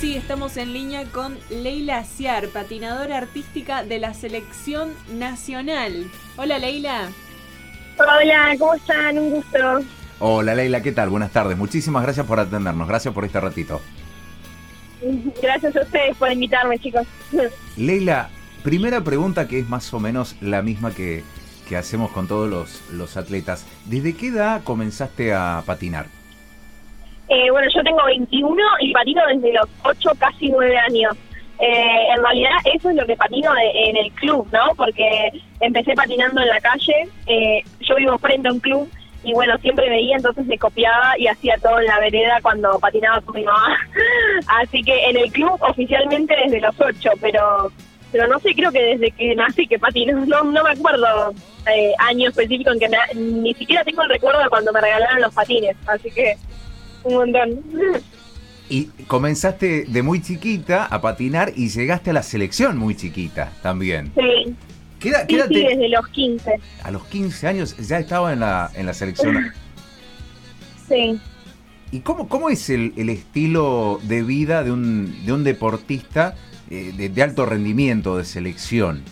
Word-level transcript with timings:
sí, 0.00 0.16
estamos 0.16 0.56
en 0.56 0.72
línea 0.72 1.04
con 1.04 1.36
Leila 1.50 2.04
Ciar, 2.04 2.48
patinadora 2.48 3.18
artística 3.18 3.84
de 3.84 3.98
la 3.98 4.14
selección 4.14 4.94
nacional. 5.12 6.10
Hola 6.38 6.58
Leila. 6.58 7.10
Hola, 7.98 8.56
¿cómo 8.58 8.74
están? 8.74 9.18
Un 9.18 9.30
gusto. 9.30 9.58
Hola 10.18 10.54
Leila, 10.54 10.80
¿qué 10.80 10.92
tal? 10.92 11.10
Buenas 11.10 11.32
tardes. 11.32 11.58
Muchísimas 11.58 12.02
gracias 12.02 12.24
por 12.24 12.40
atendernos. 12.40 12.88
Gracias 12.88 13.12
por 13.12 13.26
este 13.26 13.40
ratito. 13.40 13.82
Gracias 15.42 15.76
a 15.76 15.82
ustedes 15.82 16.16
por 16.16 16.32
invitarme, 16.32 16.78
chicos. 16.78 17.06
Leila, 17.76 18.30
primera 18.62 19.02
pregunta 19.04 19.48
que 19.48 19.58
es 19.58 19.68
más 19.68 19.92
o 19.92 20.00
menos 20.00 20.34
la 20.40 20.62
misma 20.62 20.92
que, 20.94 21.24
que 21.68 21.76
hacemos 21.76 22.10
con 22.10 22.26
todos 22.26 22.48
los, 22.48 22.80
los 22.90 23.18
atletas. 23.18 23.66
¿Desde 23.84 24.14
qué 24.14 24.28
edad 24.28 24.62
comenzaste 24.64 25.34
a 25.34 25.62
patinar? 25.66 26.19
Eh, 27.30 27.48
bueno, 27.50 27.68
yo 27.72 27.82
tengo 27.84 28.04
21 28.06 28.62
y 28.80 28.92
patino 28.92 29.22
desde 29.28 29.52
los 29.52 29.68
8, 29.84 30.10
casi 30.18 30.50
9 30.50 30.76
años. 30.78 31.16
Eh, 31.60 32.06
en 32.16 32.22
realidad 32.22 32.50
eso 32.74 32.90
es 32.90 32.96
lo 32.96 33.06
que 33.06 33.16
patino 33.16 33.52
en 33.56 33.96
el 33.96 34.10
club, 34.12 34.48
¿no? 34.50 34.74
Porque 34.76 35.30
empecé 35.60 35.94
patinando 35.94 36.40
en 36.40 36.48
la 36.48 36.60
calle, 36.60 37.08
eh, 37.26 37.62
yo 37.80 37.96
vivo 37.96 38.18
frente 38.18 38.48
a 38.48 38.52
un 38.52 38.60
club 38.60 38.90
y 39.22 39.32
bueno, 39.34 39.56
siempre 39.58 39.88
veía, 39.90 40.16
entonces 40.16 40.46
me 40.46 40.58
copiaba 40.58 41.16
y 41.18 41.28
hacía 41.28 41.56
todo 41.58 41.78
en 41.78 41.86
la 41.86 42.00
vereda 42.00 42.38
cuando 42.42 42.80
patinaba 42.80 43.20
con 43.20 43.36
mi 43.36 43.44
mamá. 43.44 43.76
Así 44.62 44.82
que 44.82 45.10
en 45.10 45.18
el 45.18 45.30
club 45.30 45.56
oficialmente 45.60 46.34
desde 46.44 46.60
los 46.60 46.80
8, 46.80 47.10
pero 47.20 47.70
pero 48.10 48.26
no 48.26 48.40
sé, 48.40 48.54
creo 48.56 48.72
que 48.72 48.82
desde 48.82 49.12
que 49.12 49.36
nací 49.36 49.68
que 49.68 49.78
patino, 49.78 50.24
no, 50.26 50.42
no 50.42 50.64
me 50.64 50.70
acuerdo 50.70 51.32
eh, 51.72 51.92
año 51.98 52.28
específico 52.28 52.72
en 52.72 52.80
que 52.80 52.88
ni 53.14 53.54
siquiera 53.54 53.84
tengo 53.84 54.02
el 54.02 54.08
recuerdo 54.08 54.42
de 54.42 54.48
cuando 54.48 54.72
me 54.72 54.80
regalaron 54.80 55.20
los 55.20 55.32
patines, 55.32 55.76
así 55.86 56.10
que 56.10 56.34
un 57.04 57.14
montón. 57.14 57.60
Y 58.68 58.84
comenzaste 59.06 59.84
de 59.88 60.02
muy 60.02 60.22
chiquita 60.22 60.86
a 60.86 61.00
patinar 61.00 61.52
y 61.56 61.68
llegaste 61.68 62.10
a 62.10 62.12
la 62.12 62.22
selección 62.22 62.78
muy 62.78 62.94
chiquita 62.94 63.52
también. 63.62 64.12
Sí. 64.14 64.54
¿Qué 65.00 65.08
edad, 65.08 65.26
sí, 65.26 65.36
sí, 65.48 65.64
desde 65.64 65.88
los 65.88 66.06
15. 66.08 66.50
A 66.84 66.90
los 66.90 67.04
15 67.06 67.46
años 67.48 67.76
ya 67.78 67.98
estaba 67.98 68.32
en 68.32 68.40
la, 68.40 68.70
en 68.74 68.86
la 68.86 68.94
selección. 68.94 69.52
Sí. 70.88 71.20
¿Y 71.92 72.00
cómo, 72.00 72.28
cómo 72.28 72.50
es 72.50 72.68
el, 72.68 72.92
el 72.96 73.10
estilo 73.10 74.00
de 74.02 74.24
vida 74.24 74.64
de 74.64 74.72
un, 74.72 75.24
de 75.24 75.32
un 75.32 75.44
deportista 75.44 76.34
eh, 76.68 76.92
de, 76.96 77.08
de, 77.08 77.22
alto 77.22 77.46
rendimiento, 77.46 78.16
de 78.16 78.24
selección? 78.24 79.04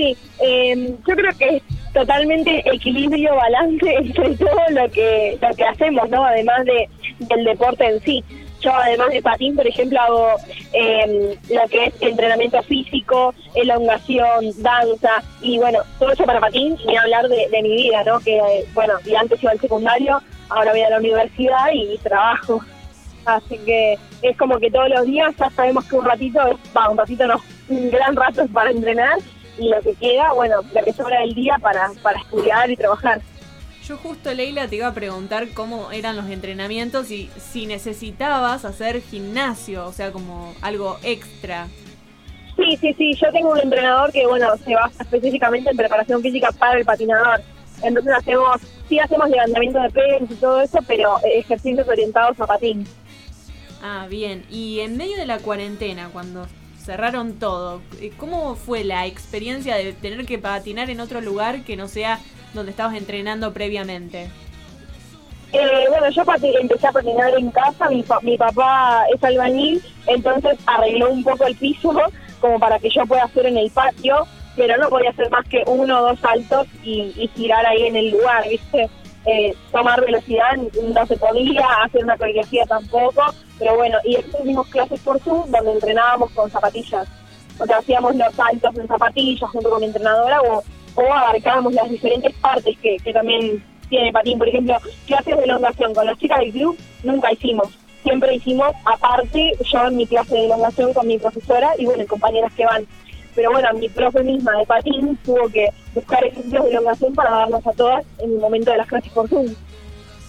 Sí, 0.00 0.16
eh, 0.38 0.96
yo 1.06 1.14
creo 1.14 1.30
que 1.38 1.56
es 1.56 1.62
totalmente 1.92 2.62
equilibrio, 2.72 3.34
balance 3.34 3.94
entre 3.98 4.34
todo 4.36 4.62
lo 4.70 4.90
que, 4.90 5.38
lo 5.42 5.54
que 5.54 5.64
hacemos, 5.64 6.08
¿no? 6.08 6.24
Además 6.24 6.64
de, 6.64 6.88
del 7.18 7.44
deporte 7.44 7.86
en 7.86 8.00
sí. 8.00 8.24
Yo 8.62 8.74
además 8.74 9.10
de 9.10 9.20
patín, 9.20 9.56
por 9.56 9.66
ejemplo, 9.66 10.00
hago 10.00 10.36
eh, 10.72 11.36
lo 11.50 11.68
que 11.68 11.84
es 11.84 11.94
entrenamiento 12.00 12.62
físico, 12.62 13.34
elongación, 13.54 14.46
danza, 14.62 15.22
y 15.42 15.58
bueno, 15.58 15.80
todo 15.98 16.12
eso 16.12 16.24
para 16.24 16.40
patín, 16.40 16.78
y 16.88 16.96
hablar 16.96 17.28
de, 17.28 17.48
de 17.50 17.62
mi 17.62 17.76
vida, 17.76 18.02
¿no? 18.04 18.20
Que, 18.20 18.64
bueno, 18.72 18.94
y 19.04 19.14
antes 19.14 19.42
iba 19.42 19.52
al 19.52 19.60
secundario, 19.60 20.22
ahora 20.48 20.70
voy 20.70 20.80
a 20.80 20.90
la 20.90 20.98
universidad 20.98 21.72
y 21.74 21.98
trabajo. 21.98 22.64
Así 23.26 23.58
que 23.66 23.98
es 24.22 24.36
como 24.38 24.58
que 24.58 24.70
todos 24.70 24.88
los 24.88 25.04
días 25.04 25.34
ya 25.38 25.50
sabemos 25.50 25.84
que 25.84 25.96
un 25.96 26.06
ratito, 26.06 26.40
es, 26.48 26.56
va, 26.74 26.88
un 26.88 26.96
ratito 26.96 27.26
no, 27.26 27.38
un 27.68 27.90
gran 27.90 28.16
rato 28.16 28.40
es 28.42 28.50
para 28.50 28.70
entrenar 28.70 29.18
y 29.58 29.68
lo 29.68 29.80
que 29.80 29.94
queda, 29.94 30.32
bueno, 30.32 30.56
lo 30.74 30.84
que 30.84 30.92
sobra 30.92 31.20
del 31.20 31.34
día 31.34 31.58
para, 31.60 31.90
para 32.02 32.20
estudiar 32.20 32.70
y 32.70 32.76
trabajar. 32.76 33.20
Yo 33.86 33.96
justo, 33.96 34.32
Leila, 34.32 34.68
te 34.68 34.76
iba 34.76 34.86
a 34.86 34.94
preguntar 34.94 35.48
cómo 35.54 35.90
eran 35.90 36.16
los 36.16 36.28
entrenamientos 36.28 37.10
y 37.10 37.28
si 37.38 37.66
necesitabas 37.66 38.64
hacer 38.64 39.02
gimnasio, 39.02 39.86
o 39.86 39.92
sea, 39.92 40.12
como 40.12 40.54
algo 40.62 40.98
extra. 41.02 41.66
Sí, 42.56 42.76
sí, 42.76 42.94
sí, 42.94 43.14
yo 43.14 43.32
tengo 43.32 43.50
un 43.50 43.58
entrenador 43.58 44.12
que, 44.12 44.26
bueno, 44.26 44.46
se 44.58 44.74
basa 44.74 45.02
específicamente 45.02 45.70
en 45.70 45.76
preparación 45.76 46.22
física 46.22 46.52
para 46.52 46.78
el 46.78 46.84
patinador. 46.84 47.40
Entonces 47.82 48.12
hacemos, 48.12 48.60
sí 48.88 48.98
hacemos 48.98 49.30
levantamiento 49.30 49.80
de 49.80 49.90
pesos 49.90 50.30
y 50.30 50.34
todo 50.34 50.60
eso, 50.60 50.78
pero 50.86 51.16
ejercicios 51.24 51.88
orientados 51.88 52.38
a 52.38 52.46
patín. 52.46 52.86
Ah, 53.82 54.06
bien. 54.10 54.44
Y 54.50 54.80
en 54.80 54.96
medio 54.96 55.16
de 55.16 55.26
la 55.26 55.38
cuarentena, 55.38 56.10
cuando 56.12 56.46
cerraron 56.84 57.38
todo, 57.38 57.82
¿cómo 58.16 58.54
fue 58.56 58.84
la 58.84 59.06
experiencia 59.06 59.76
de 59.76 59.92
tener 59.92 60.24
que 60.26 60.38
patinar 60.38 60.90
en 60.90 61.00
otro 61.00 61.20
lugar 61.20 61.62
que 61.62 61.76
no 61.76 61.88
sea 61.88 62.18
donde 62.54 62.70
estabas 62.70 62.96
entrenando 62.96 63.52
previamente? 63.52 64.28
Eh, 65.52 65.84
bueno, 65.88 66.08
yo 66.10 66.22
empecé 66.60 66.86
a 66.86 66.92
patinar 66.92 67.34
en 67.36 67.50
casa, 67.50 67.88
mi, 67.90 68.04
mi 68.22 68.38
papá 68.38 69.04
es 69.12 69.22
albañil, 69.22 69.82
entonces 70.06 70.58
arregló 70.66 71.10
un 71.10 71.24
poco 71.24 71.44
el 71.46 71.56
piso 71.56 71.92
como 72.40 72.58
para 72.58 72.78
que 72.78 72.88
yo 72.88 73.04
pueda 73.04 73.24
hacer 73.24 73.46
en 73.46 73.58
el 73.58 73.70
patio, 73.70 74.26
pero 74.56 74.76
no 74.76 74.88
podía 74.88 75.10
hacer 75.10 75.30
más 75.30 75.46
que 75.48 75.62
uno 75.66 75.98
o 75.98 76.02
dos 76.08 76.20
saltos 76.20 76.66
y, 76.82 77.12
y 77.16 77.28
girar 77.34 77.66
ahí 77.66 77.86
en 77.86 77.96
el 77.96 78.10
lugar, 78.10 78.48
¿viste? 78.48 78.88
Eh, 79.26 79.54
tomar 79.70 80.00
velocidad 80.00 80.56
no 80.56 81.06
se 81.06 81.16
podía, 81.16 81.66
hacer 81.84 82.04
una 82.04 82.16
coreografía 82.16 82.64
tampoco, 82.66 83.22
pero 83.60 83.76
bueno, 83.76 83.98
y 84.04 84.16
después 84.16 84.42
tuvimos 84.42 84.66
clases 84.68 84.98
por 85.00 85.20
Zoom 85.20 85.48
donde 85.50 85.72
entrenábamos 85.72 86.32
con 86.32 86.50
zapatillas, 86.50 87.06
o 87.58 87.66
sea, 87.66 87.76
hacíamos 87.76 88.16
los 88.16 88.34
saltos 88.34 88.76
en 88.76 88.88
zapatillas 88.88 89.50
junto 89.50 89.70
con 89.70 89.80
mi 89.80 89.86
entrenadora 89.86 90.40
o, 90.40 90.64
o 90.94 91.12
abarcábamos 91.12 91.74
las 91.74 91.88
diferentes 91.88 92.34
partes 92.36 92.76
que, 92.78 92.96
que 92.96 93.12
también 93.12 93.62
tiene 93.88 94.12
patín, 94.12 94.38
por 94.38 94.48
ejemplo, 94.48 94.76
clases 95.06 95.36
de 95.36 95.44
elongación 95.44 95.94
con 95.94 96.06
las 96.06 96.18
chicas 96.18 96.38
del 96.40 96.52
club 96.52 96.78
nunca 97.04 97.32
hicimos, 97.32 97.68
siempre 98.02 98.34
hicimos 98.34 98.72
aparte 98.84 99.52
yo 99.70 99.86
en 99.86 99.96
mi 99.96 100.06
clase 100.06 100.34
de 100.34 100.46
elongación 100.46 100.94
con 100.94 101.06
mi 101.06 101.18
profesora 101.18 101.70
y 101.78 101.84
bueno, 101.84 102.06
compañeras 102.06 102.52
que 102.54 102.64
van. 102.64 102.86
Pero 103.34 103.52
bueno, 103.52 103.68
mi 103.74 103.88
profe 103.88 104.24
misma 104.24 104.56
de 104.58 104.66
patín 104.66 105.16
tuvo 105.24 105.48
que 105.48 105.68
buscar 105.94 106.24
ejercicios 106.24 106.64
de 106.64 106.70
elongación 106.70 107.14
para 107.14 107.30
darnos 107.30 107.64
a 107.66 107.72
todas 107.72 108.04
en 108.18 108.32
el 108.32 108.38
momento 108.38 108.70
de 108.70 108.78
las 108.78 108.88
clases 108.88 109.12
por 109.12 109.28
Zoom. 109.28 109.54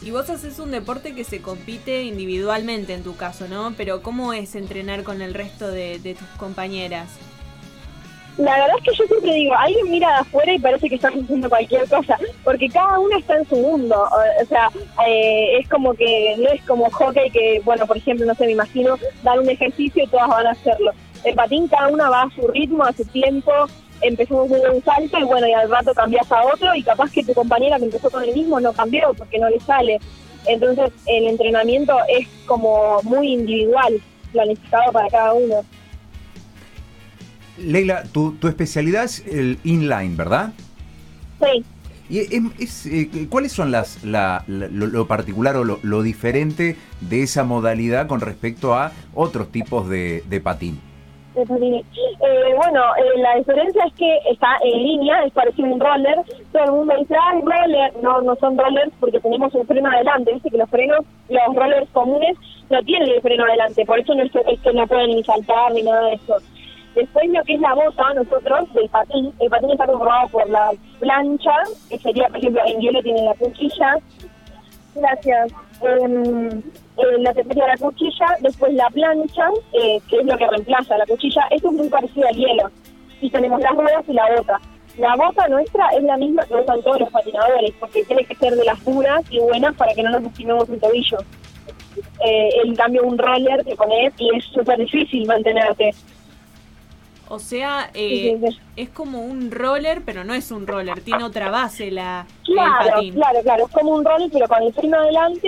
Y 0.04 0.10
vos 0.10 0.30
haces 0.32 0.58
un 0.58 0.72
deporte 0.72 1.14
que 1.14 1.24
se 1.24 1.42
compite 1.42 2.04
individualmente 2.04 2.94
en 2.94 3.04
tu 3.04 3.16
caso, 3.16 3.48
¿no? 3.48 3.74
Pero 3.78 4.02
¿cómo 4.02 4.34
es 4.34 4.56
entrenar 4.56 5.04
con 5.04 5.22
el 5.22 5.36
resto 5.36 5.70
de, 5.70 6.00
tus 6.18 6.28
compañeras? 6.40 7.08
La 8.38 8.54
verdad 8.54 8.78
es 8.80 8.84
que 8.84 8.96
yo 8.96 9.06
siempre 9.06 9.34
digo, 9.34 9.54
alguien 9.56 9.92
mira 9.92 10.08
de 10.08 10.16
afuera 10.16 10.54
y 10.54 10.58
parece 10.58 10.90
que 10.90 10.96
estás 10.96 11.14
haciendo 11.14 11.48
cualquier 11.50 11.88
cosa, 11.88 12.18
porque 12.44 12.68
cada 12.70 12.98
una 12.98 13.18
está 13.18 13.38
en 13.38 13.48
su 13.48 13.58
mundo. 13.58 14.10
O, 14.42 14.46
sea, 14.48 14.72
eh, 15.08 15.60
es 15.60 15.70
como 15.70 15.94
que 15.94 16.36
no 16.40 16.50
es 16.50 16.64
como 16.64 16.90
hockey 16.90 17.30
que, 17.30 17.62
bueno, 17.64 17.86
por 17.86 17.98
ejemplo, 17.98 18.26
no 18.26 18.34
sé, 18.34 18.48
me 18.48 18.54
imagino 18.54 18.98
dar 19.22 19.40
un 19.40 19.50
ejercicio 19.50 20.04
y 20.04 20.08
todas 20.08 20.30
van 20.30 20.48
a 20.48 20.52
hacerlo. 20.52 20.94
El 21.24 21.36
patín 21.36 21.68
cada 21.68 21.90
una 21.90 22.10
va 22.10 22.24
a 22.24 22.32
su 22.32 22.48
ritmo, 22.48 22.84
a 22.84 22.94
su 22.94 23.06
tiempo, 23.06 23.52
empezamos 24.02 24.50
con 24.50 24.60
un 24.60 24.84
salto 24.84 25.20
y 25.20 25.24
bueno, 25.24 25.48
y 25.48 25.54
al 25.54 25.70
rato 25.70 25.94
cambias 25.94 26.32
a 26.32 26.44
otro 26.46 26.74
y 26.76 26.84
capaz 26.84 27.12
que 27.12 27.24
tu 27.24 27.34
compañera 27.34 27.78
que 27.78 27.86
empezó 27.86 28.10
con 28.10 28.24
el 28.24 28.34
mismo 28.34 28.60
no 28.60 28.74
cambió 28.74 29.14
porque 29.18 29.40
no 29.40 29.50
le 29.50 29.60
sale. 29.60 30.00
Entonces 30.48 30.92
el 31.06 31.28
entrenamiento 31.28 31.94
es 32.10 32.28
como 32.46 33.02
muy 33.04 33.34
individual, 33.34 34.02
planificado 34.32 34.92
para 34.92 35.08
cada 35.10 35.34
uno. 35.34 35.56
Leila, 37.58 38.04
tu, 38.04 38.34
tu 38.34 38.48
especialidad 38.48 39.04
es 39.04 39.24
el 39.28 39.60
inline, 39.64 40.18
¿verdad? 40.18 40.52
Sí. 41.40 41.64
¿Y 42.10 42.20
es, 42.20 42.32
es, 42.60 42.86
eh, 42.88 43.28
¿Cuáles 43.30 43.52
son 43.52 43.72
las 43.72 44.04
la, 44.04 44.44
la, 44.48 44.68
lo, 44.68 44.88
lo, 44.88 45.08
particular 45.08 45.56
o 45.56 45.64
lo, 45.64 45.80
lo, 45.82 46.02
diferente 46.02 46.76
de 47.00 47.24
esa 47.24 47.44
modalidad 47.44 48.08
con 48.08 48.20
respecto 48.20 48.74
a 48.74 48.92
otros 49.14 49.52
tipos 49.52 49.88
de, 49.88 50.24
de 50.28 50.42
patín? 50.42 50.82
Eh, 51.34 52.54
bueno, 52.58 52.82
eh, 52.98 53.20
la 53.20 53.36
diferencia 53.36 53.86
es 53.86 53.94
que 53.94 54.18
está 54.30 54.58
en 54.64 54.84
línea, 54.84 55.24
es 55.24 55.34
parecido 55.34 55.68
a 55.68 55.72
un 55.72 55.80
roller. 55.80 56.16
Todo 56.52 56.64
el 56.64 56.72
mundo 56.72 56.96
dice, 57.00 57.16
ah, 57.16 57.34
roller. 57.42 57.94
No, 58.02 58.22
no 58.22 58.36
son 58.36 58.58
rollers 58.58 58.92
porque 59.00 59.20
tenemos 59.20 59.54
un 59.54 59.66
freno 59.66 59.90
adelante. 59.90 60.34
Viste 60.34 60.50
que 60.50 60.58
los 60.58 60.70
frenos, 60.70 61.06
los 61.30 61.56
rollers 61.56 61.90
comunes, 61.92 62.38
no 62.70 62.82
tienen 62.84 63.10
el 63.10 63.22
freno 63.22 63.46
adelante. 63.46 63.86
Por 63.86 64.00
eso 64.00 64.14
no 64.14 64.24
es, 64.24 64.32
es 64.36 64.60
que 64.60 64.74
no 64.74 64.88
pueden 64.88 65.12
ni 65.12 65.24
saltar 65.24 65.72
ni 65.74 65.84
nada 65.84 66.08
de 66.08 66.14
eso. 66.16 66.36
Después 66.96 67.30
lo 67.30 67.42
que 67.44 67.54
es 67.54 67.62
la 67.62 67.74
bota, 67.74 68.14
nosotros, 68.14 68.74
del 68.74 68.90
patín, 68.90 69.34
el 69.40 69.50
patín 69.50 69.72
está 69.72 69.86
conformado 69.86 70.28
por 70.28 70.50
la 70.50 70.72
plancha, 71.00 71.56
que 71.90 71.98
sería, 72.00 72.28
por 72.28 72.38
ejemplo, 72.38 72.62
en 72.66 72.82
hielo 72.82 73.02
tiene 73.02 73.24
la 73.24 73.34
cuchilla. 73.36 73.96
Gracias. 74.96 75.54
Eh, 75.84 76.62
eh, 76.98 77.18
la 77.20 77.34
teoría 77.34 77.64
de 77.64 77.70
la 77.70 77.78
cuchilla, 77.78 78.28
después 78.42 78.74
la 78.74 78.90
plancha, 78.90 79.50
eh, 79.74 80.00
que 80.10 80.18
es 80.18 80.26
lo 80.26 80.38
que 80.38 80.48
reemplaza 80.48 80.98
la 80.98 81.06
cuchilla, 81.06 81.48
esto 81.50 81.70
es 81.70 81.74
muy 81.74 81.90
parecido 81.90 82.28
al 82.28 82.36
hielo. 82.36 82.70
Y 83.22 83.30
tenemos 83.30 83.62
las 83.62 83.74
ruedas 83.74 84.04
y 84.08 84.14
la 84.14 84.36
bota. 84.36 84.60
La 84.98 85.16
bota 85.16 85.48
nuestra 85.48 85.88
es 85.90 86.04
la 86.04 86.18
misma 86.18 86.46
que 86.46 86.56
usan 86.56 86.82
todos 86.82 87.00
los 87.00 87.10
patinadores, 87.10 87.72
porque 87.80 88.04
tiene 88.04 88.26
que 88.26 88.36
ser 88.36 88.56
de 88.56 88.66
las 88.66 88.84
duras 88.84 89.24
y 89.30 89.40
buenas 89.40 89.76
para 89.76 89.94
que 89.94 90.04
no 90.04 90.12
nos 90.12 90.24
lastimemos 90.24 90.70
el 90.70 90.80
tobillo. 90.80 91.18
Eh, 92.26 92.50
en 92.66 92.76
cambio, 92.76 93.04
un 93.04 93.18
roller 93.18 93.64
te 93.64 93.76
pones 93.76 94.14
y 94.18 94.36
es 94.36 94.46
súper 94.46 94.80
difícil 94.80 95.26
mantenerte. 95.26 95.92
O 97.30 97.40
sea, 97.40 97.90
eh, 97.94 98.38
sí, 98.42 98.46
sí, 98.46 98.52
sí. 98.52 98.60
es 98.76 98.90
como 98.90 99.22
un 99.22 99.52
roller, 99.52 100.02
pero 100.06 100.26
no 100.26 100.34
es 100.34 100.52
un 100.52 100.68
roller, 100.68 101.00
tiene 101.00 101.24
otra 101.24 101.50
base 101.50 101.90
la 101.90 102.26
claro, 102.44 102.86
el 102.86 102.92
patín. 102.92 103.14
Claro, 103.14 103.40
claro, 103.42 103.66
es 103.68 103.72
como 103.72 103.92
un 103.92 104.04
roller, 104.04 104.30
pero 104.34 104.48
con 104.50 104.64
el 104.64 104.74
freno 104.74 104.98
adelante 104.98 105.48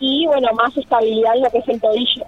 y, 0.00 0.26
bueno, 0.26 0.48
más 0.54 0.76
estabilidad 0.76 1.36
en 1.36 1.42
lo 1.42 1.50
que 1.50 1.58
es 1.58 1.68
el 1.68 1.80
tobillo. 1.80 2.24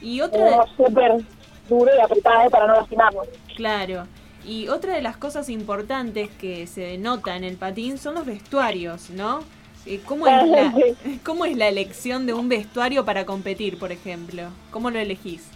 Y 0.00 0.20
otra... 0.20 0.64
súper 0.76 1.24
duro 1.68 1.90
y 1.96 2.00
apretado 2.00 2.50
para 2.50 2.66
no 2.66 2.74
lastimarnos. 2.74 3.26
Claro. 3.56 4.06
Y 4.44 4.68
otra 4.68 4.94
de 4.94 5.02
las 5.02 5.16
cosas 5.16 5.48
importantes 5.48 6.30
que 6.30 6.66
se 6.66 6.96
nota 6.98 7.36
en 7.36 7.44
el 7.44 7.56
patín 7.56 7.98
son 7.98 8.14
los 8.14 8.24
vestuarios, 8.24 9.10
¿no? 9.10 9.40
Eh, 9.86 10.00
¿Cómo 10.04 10.26
es, 10.26 10.46
la, 10.46 10.74
¿Cómo 11.24 11.44
es 11.44 11.56
la 11.56 11.68
elección 11.68 12.26
de 12.26 12.34
un 12.34 12.48
vestuario 12.48 13.04
para 13.04 13.24
competir, 13.26 13.78
por 13.78 13.92
ejemplo? 13.92 14.44
¿Cómo 14.70 14.90
lo 14.90 14.98
elegís? 14.98 15.50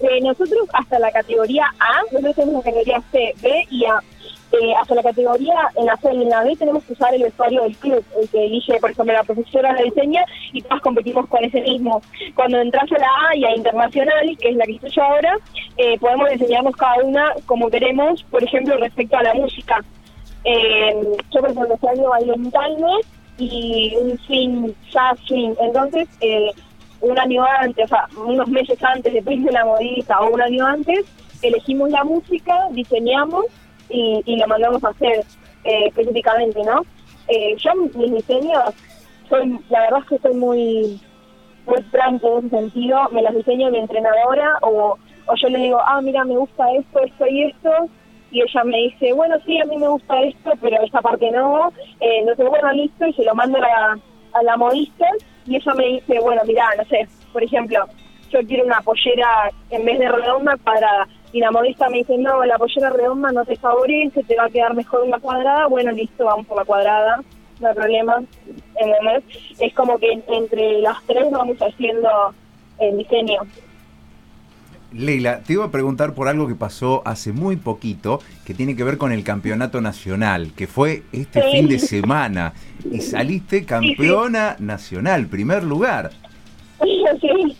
Eh, 0.00 0.20
nosotros 0.22 0.68
hasta 0.72 0.98
la 0.98 1.10
categoría 1.10 1.64
A, 1.78 2.02
nosotros 2.12 2.36
tenemos 2.36 2.64
la 2.64 2.70
categoría 2.70 3.02
C, 3.10 3.34
B 3.42 3.66
y 3.70 3.84
A. 3.86 4.02
Eh, 4.54 4.72
hasta 4.80 4.94
la 4.94 5.02
categoría 5.02 5.54
en 5.74 5.86
la 5.86 5.96
C 5.96 6.14
y 6.14 6.22
en 6.22 6.28
la 6.28 6.44
B 6.44 6.54
tenemos 6.54 6.84
que 6.84 6.92
usar 6.92 7.12
el 7.12 7.24
vestuario 7.24 7.62
del 7.62 7.76
club, 7.76 8.04
el 8.20 8.28
que 8.28 8.44
elige, 8.44 8.78
por 8.78 8.90
ejemplo, 8.90 9.12
la 9.12 9.24
profesora 9.24 9.72
la 9.72 9.82
diseña 9.82 10.24
y 10.52 10.62
todos 10.62 10.80
competimos 10.80 11.26
con 11.26 11.42
ese 11.42 11.60
mismo. 11.62 12.00
Cuando 12.36 12.60
entras 12.60 12.84
a 12.92 12.98
la 12.98 13.08
A 13.30 13.36
y 13.36 13.44
a 13.44 13.56
internacional, 13.56 14.36
que 14.38 14.50
es 14.50 14.56
la 14.56 14.64
que 14.64 14.74
estoy 14.74 14.90
yo 14.90 15.02
ahora, 15.02 15.36
eh, 15.76 15.98
podemos 15.98 16.30
diseñarnos 16.30 16.76
cada 16.76 17.02
una 17.02 17.32
como 17.46 17.68
queremos, 17.68 18.22
por 18.30 18.44
ejemplo, 18.44 18.76
respecto 18.76 19.16
a 19.16 19.24
la 19.24 19.34
música. 19.34 19.82
Eh, 20.44 20.94
yo, 21.32 21.40
por 21.40 21.50
ejemplo, 21.50 21.74
este 21.74 21.88
año 21.88 22.10
bailo 22.10 23.00
y 23.38 23.96
un 23.96 24.16
swing, 24.18 24.72
jazz 24.92 25.18
swing. 25.26 25.54
Entonces, 25.60 26.08
eh, 26.20 26.52
un 27.00 27.18
año 27.18 27.42
antes, 27.44 27.86
o 27.86 27.88
sea, 27.88 28.06
unos 28.24 28.46
meses 28.46 28.80
antes, 28.84 29.12
depende 29.12 29.46
de 29.46 29.52
la 29.52 29.64
modista, 29.64 30.20
o 30.20 30.30
un 30.30 30.40
año 30.40 30.64
antes, 30.64 31.06
elegimos 31.42 31.90
la 31.90 32.04
música, 32.04 32.56
diseñamos 32.70 33.46
y, 33.94 34.22
y 34.26 34.36
lo 34.36 34.46
mandamos 34.48 34.82
a 34.84 34.88
hacer 34.88 35.24
eh, 35.64 35.86
específicamente, 35.86 36.62
¿no? 36.64 36.82
Eh, 37.28 37.56
yo 37.56 37.74
mis 37.74 38.12
diseños, 38.12 38.74
soy, 39.28 39.58
la 39.70 39.80
verdad 39.82 40.00
es 40.00 40.08
que 40.08 40.18
soy 40.18 40.34
muy, 40.34 41.00
muy 41.66 41.82
franco 41.90 42.38
en 42.38 42.46
ese 42.46 42.56
sentido, 42.56 43.08
me 43.12 43.22
las 43.22 43.34
diseño 43.34 43.70
mi 43.70 43.78
entrenadora 43.78 44.58
o, 44.62 44.98
o 45.26 45.34
yo 45.36 45.48
le 45.48 45.58
digo, 45.58 45.78
ah, 45.80 46.00
mira, 46.02 46.24
me 46.24 46.36
gusta 46.36 46.70
esto, 46.72 47.00
esto 47.00 47.26
y 47.26 47.44
esto, 47.44 47.70
y 48.30 48.42
ella 48.42 48.64
me 48.64 48.76
dice, 48.78 49.12
bueno, 49.12 49.36
sí, 49.46 49.60
a 49.60 49.64
mí 49.64 49.76
me 49.76 49.88
gusta 49.88 50.20
esto, 50.22 50.50
pero 50.60 50.82
esa 50.82 51.00
parte 51.00 51.30
no, 51.30 51.72
eh, 52.00 52.24
sé, 52.36 52.44
bueno, 52.44 52.72
listo, 52.72 53.06
y 53.06 53.12
se 53.14 53.24
lo 53.24 53.34
mando 53.34 53.58
a 53.58 53.60
la, 53.60 53.98
a 54.32 54.42
la 54.42 54.56
modista, 54.56 55.06
y 55.46 55.56
ella 55.56 55.74
me 55.74 55.86
dice, 55.86 56.18
bueno, 56.20 56.42
mira, 56.46 56.66
no 56.76 56.84
sé, 56.86 57.06
por 57.32 57.42
ejemplo, 57.42 57.86
yo 58.30 58.40
quiero 58.46 58.64
una 58.64 58.80
pollera 58.80 59.50
en 59.70 59.84
vez 59.84 59.98
de 59.98 60.08
redonda 60.08 60.56
cuadrada, 60.62 61.06
y 61.34 61.40
la 61.40 61.50
modista 61.50 61.88
me 61.88 61.98
dice, 61.98 62.16
no, 62.16 62.44
la 62.44 62.56
pollera 62.56 62.90
redonda 62.90 63.32
no 63.32 63.44
te 63.44 63.56
favorece, 63.56 64.22
te 64.22 64.36
va 64.36 64.44
a 64.44 64.50
quedar 64.50 64.72
mejor 64.72 65.02
una 65.02 65.18
cuadrada, 65.18 65.66
bueno, 65.66 65.90
listo, 65.90 66.26
vamos 66.26 66.46
por 66.46 66.56
la 66.56 66.64
cuadrada, 66.64 67.22
no 67.58 67.68
hay 67.68 67.74
problema, 67.74 68.22
Es 69.58 69.74
como 69.74 69.98
que 69.98 70.12
entre 70.28 70.80
las 70.80 71.02
tres 71.08 71.28
vamos 71.32 71.56
haciendo 71.58 72.08
el 72.78 72.98
diseño. 72.98 73.40
Leila, 74.92 75.40
te 75.40 75.54
iba 75.54 75.64
a 75.64 75.72
preguntar 75.72 76.14
por 76.14 76.28
algo 76.28 76.46
que 76.46 76.54
pasó 76.54 77.02
hace 77.04 77.32
muy 77.32 77.56
poquito, 77.56 78.20
que 78.44 78.54
tiene 78.54 78.76
que 78.76 78.84
ver 78.84 78.96
con 78.96 79.10
el 79.10 79.24
campeonato 79.24 79.80
nacional, 79.80 80.52
que 80.56 80.68
fue 80.68 81.02
este 81.10 81.42
fin 81.50 81.66
de 81.66 81.80
semana, 81.80 82.52
y 82.88 83.00
saliste 83.00 83.64
campeona 83.64 84.54
nacional, 84.60 85.26
primer 85.26 85.64
lugar. 85.64 86.12
Sí, 87.20 87.56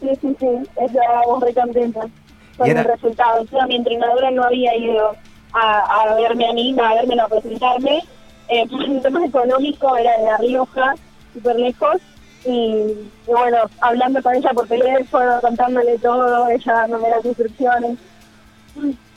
sí, 0.00 0.08
sí, 0.20 0.36
sí, 0.38 0.46
estábamos 0.76 1.42
re 1.42 1.54
contentos 1.54 2.10
con 2.56 2.70
el 2.70 2.84
resultado. 2.84 3.44
O 3.50 3.66
mi 3.66 3.76
entrenadora 3.76 4.30
no 4.30 4.44
había 4.44 4.76
ido 4.76 5.14
a, 5.52 5.78
a 6.02 6.14
verme 6.14 6.48
a 6.48 6.52
mí, 6.52 6.76
a 6.78 6.94
verme, 6.94 7.20
a 7.20 7.28
presentarme, 7.28 8.02
eh, 8.48 8.66
por 8.70 8.80
un 8.82 9.02
tema 9.02 9.24
económico, 9.24 9.96
era 9.96 10.14
en 10.16 10.24
La 10.24 10.36
Rioja, 10.38 10.94
súper 11.34 11.56
lejos, 11.56 12.00
y, 12.44 13.10
bueno, 13.26 13.58
hablando 13.80 14.22
con 14.22 14.34
ella 14.34 14.50
por 14.54 14.68
teléfono, 14.68 15.40
contándole 15.40 15.98
todo, 15.98 16.48
ella 16.48 16.72
dándome 16.72 17.10
las 17.10 17.24
instrucciones. 17.24 17.98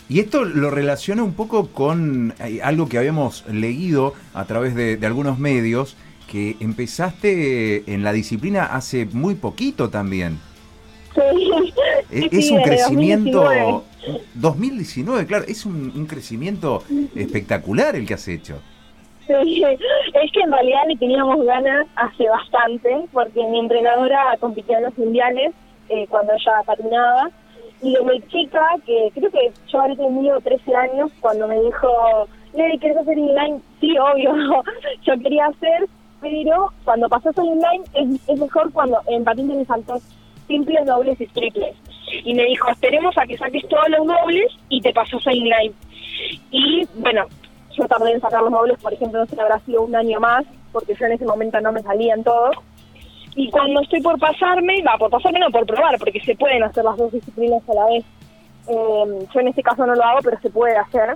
Y 0.07 0.19
esto 0.19 0.43
lo 0.43 0.71
relaciona 0.71 1.21
un 1.23 1.33
poco 1.33 1.67
con 1.67 2.33
eh, 2.39 2.61
algo 2.63 2.89
que 2.89 2.97
habíamos 2.97 3.45
leído 3.47 4.15
a 4.33 4.45
través 4.45 4.73
de, 4.73 4.97
algunos 5.05 5.37
medios, 5.37 5.95
que 6.27 6.57
empezaste 6.59 7.91
en 7.91 8.03
la 8.03 8.11
disciplina 8.11 8.65
hace 8.65 9.05
muy 9.05 9.35
poquito 9.35 9.89
también. 9.89 10.39
Sí, 11.15 11.73
es, 12.31 12.51
un 12.51 12.61
crecimiento... 12.61 13.83
2019. 14.33 15.25
claro, 15.25 15.45
es 15.47 15.65
un 15.65 16.05
crecimiento 16.07 16.83
espectacular 17.15 17.95
el 17.95 18.07
que 18.07 18.13
has 18.13 18.27
hecho. 18.27 18.59
es 19.27 20.31
que 20.31 20.41
en 20.41 20.51
realidad 20.51 20.81
le 20.87 20.95
teníamos 20.95 21.45
ganas 21.45 21.87
hace 21.95 22.27
bastante, 22.27 23.05
porque 23.11 23.43
mi 23.45 23.59
entrenadora 23.59 24.35
compitió 24.39 24.77
en 24.77 24.85
los 24.85 24.97
mundiales 24.97 25.53
eh, 25.89 26.07
cuando 26.09 26.33
ella 26.33 26.63
patinaba, 26.65 27.29
y 27.81 27.93
de 27.93 28.01
muy 28.01 28.21
chica, 28.27 28.61
que 28.85 29.11
creo 29.13 29.31
que 29.31 29.51
yo 29.67 29.81
habría 29.81 29.97
tenido 29.97 30.39
13 30.41 30.75
años, 30.75 31.11
cuando 31.21 31.47
me 31.47 31.61
dijo, 31.61 32.27
Lady, 32.53 32.77
¿quieres 32.79 32.97
hacer 32.97 33.17
inline? 33.17 33.61
Sí, 33.79 33.95
obvio, 33.97 34.33
yo 35.03 35.13
quería 35.21 35.45
hacer, 35.45 35.87
pero 36.21 36.71
cuando 36.83 37.07
pasas 37.07 37.37
al 37.37 37.45
inline 37.45 37.83
es, 37.93 38.29
es 38.29 38.39
mejor 38.39 38.71
cuando 38.71 38.99
en 39.07 39.23
patín 39.23 39.47
tienes 39.47 39.67
saltos 39.67 40.01
simples, 40.49 40.85
dobles 40.85 41.21
y 41.21 41.27
triples. 41.27 41.75
Y 42.25 42.33
me 42.33 42.43
dijo, 42.43 42.69
esperemos 42.69 43.17
a 43.17 43.25
que 43.25 43.37
saques 43.37 43.65
todos 43.69 43.87
los 43.89 44.05
dobles 44.05 44.51
y 44.67 44.81
te 44.81 44.91
pasas 44.91 45.25
al 45.25 45.35
inline. 45.35 45.73
Y 46.51 46.85
bueno, 46.95 47.27
yo 47.77 47.87
tardé 47.87 48.11
en 48.11 48.21
sacar 48.21 48.41
los 48.41 48.51
móviles, 48.51 48.77
por 48.79 48.93
ejemplo, 48.93 49.19
no 49.19 49.25
sé, 49.25 49.39
habrá 49.39 49.59
sido 49.59 49.83
un 49.83 49.95
año 49.95 50.19
más, 50.19 50.43
porque 50.73 50.95
yo 50.95 51.05
en 51.05 51.13
ese 51.13 51.25
momento 51.25 51.61
no 51.61 51.71
me 51.71 51.81
salían 51.81 52.23
todos. 52.23 52.55
Y 53.35 53.49
cuando 53.51 53.79
estoy 53.81 54.01
por 54.01 54.19
pasarme, 54.19 54.83
va, 54.83 54.97
por 54.97 55.09
pasarme 55.09 55.39
no, 55.39 55.49
por 55.49 55.65
probar, 55.65 55.97
porque 55.97 56.19
se 56.19 56.35
pueden 56.35 56.63
hacer 56.63 56.83
las 56.83 56.97
dos 56.97 57.11
disciplinas 57.11 57.61
a 57.69 57.73
la 57.73 57.85
vez. 57.85 58.05
Eh, 58.67 59.27
yo 59.33 59.39
en 59.39 59.47
este 59.47 59.63
caso 59.63 59.85
no 59.85 59.95
lo 59.95 60.03
hago, 60.03 60.19
pero 60.23 60.39
se 60.41 60.49
puede 60.49 60.75
hacer. 60.75 61.15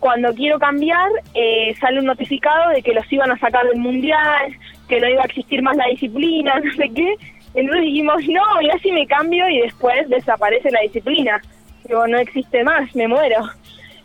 Cuando 0.00 0.32
quiero 0.34 0.58
cambiar, 0.58 1.10
eh, 1.34 1.74
sale 1.80 2.00
un 2.00 2.06
notificado 2.06 2.70
de 2.70 2.82
que 2.82 2.92
los 2.92 3.10
iban 3.12 3.30
a 3.30 3.38
sacar 3.38 3.66
del 3.66 3.78
mundial, 3.78 4.52
que 4.88 5.00
no 5.00 5.08
iba 5.08 5.22
a 5.22 5.26
existir 5.26 5.62
más 5.62 5.76
la 5.76 5.86
disciplina, 5.86 6.60
no 6.64 6.72
sé 6.74 6.90
qué. 6.94 7.14
Entonces 7.54 7.84
dijimos, 7.84 8.22
no, 8.28 8.62
y 8.62 8.70
así 8.70 8.92
me 8.92 9.06
cambio 9.06 9.48
y 9.48 9.60
después 9.60 10.08
desaparece 10.08 10.70
la 10.70 10.80
disciplina. 10.80 11.40
Digo, 11.84 12.06
no 12.06 12.18
existe 12.18 12.62
más, 12.64 12.94
me 12.94 13.08
muero. 13.08 13.48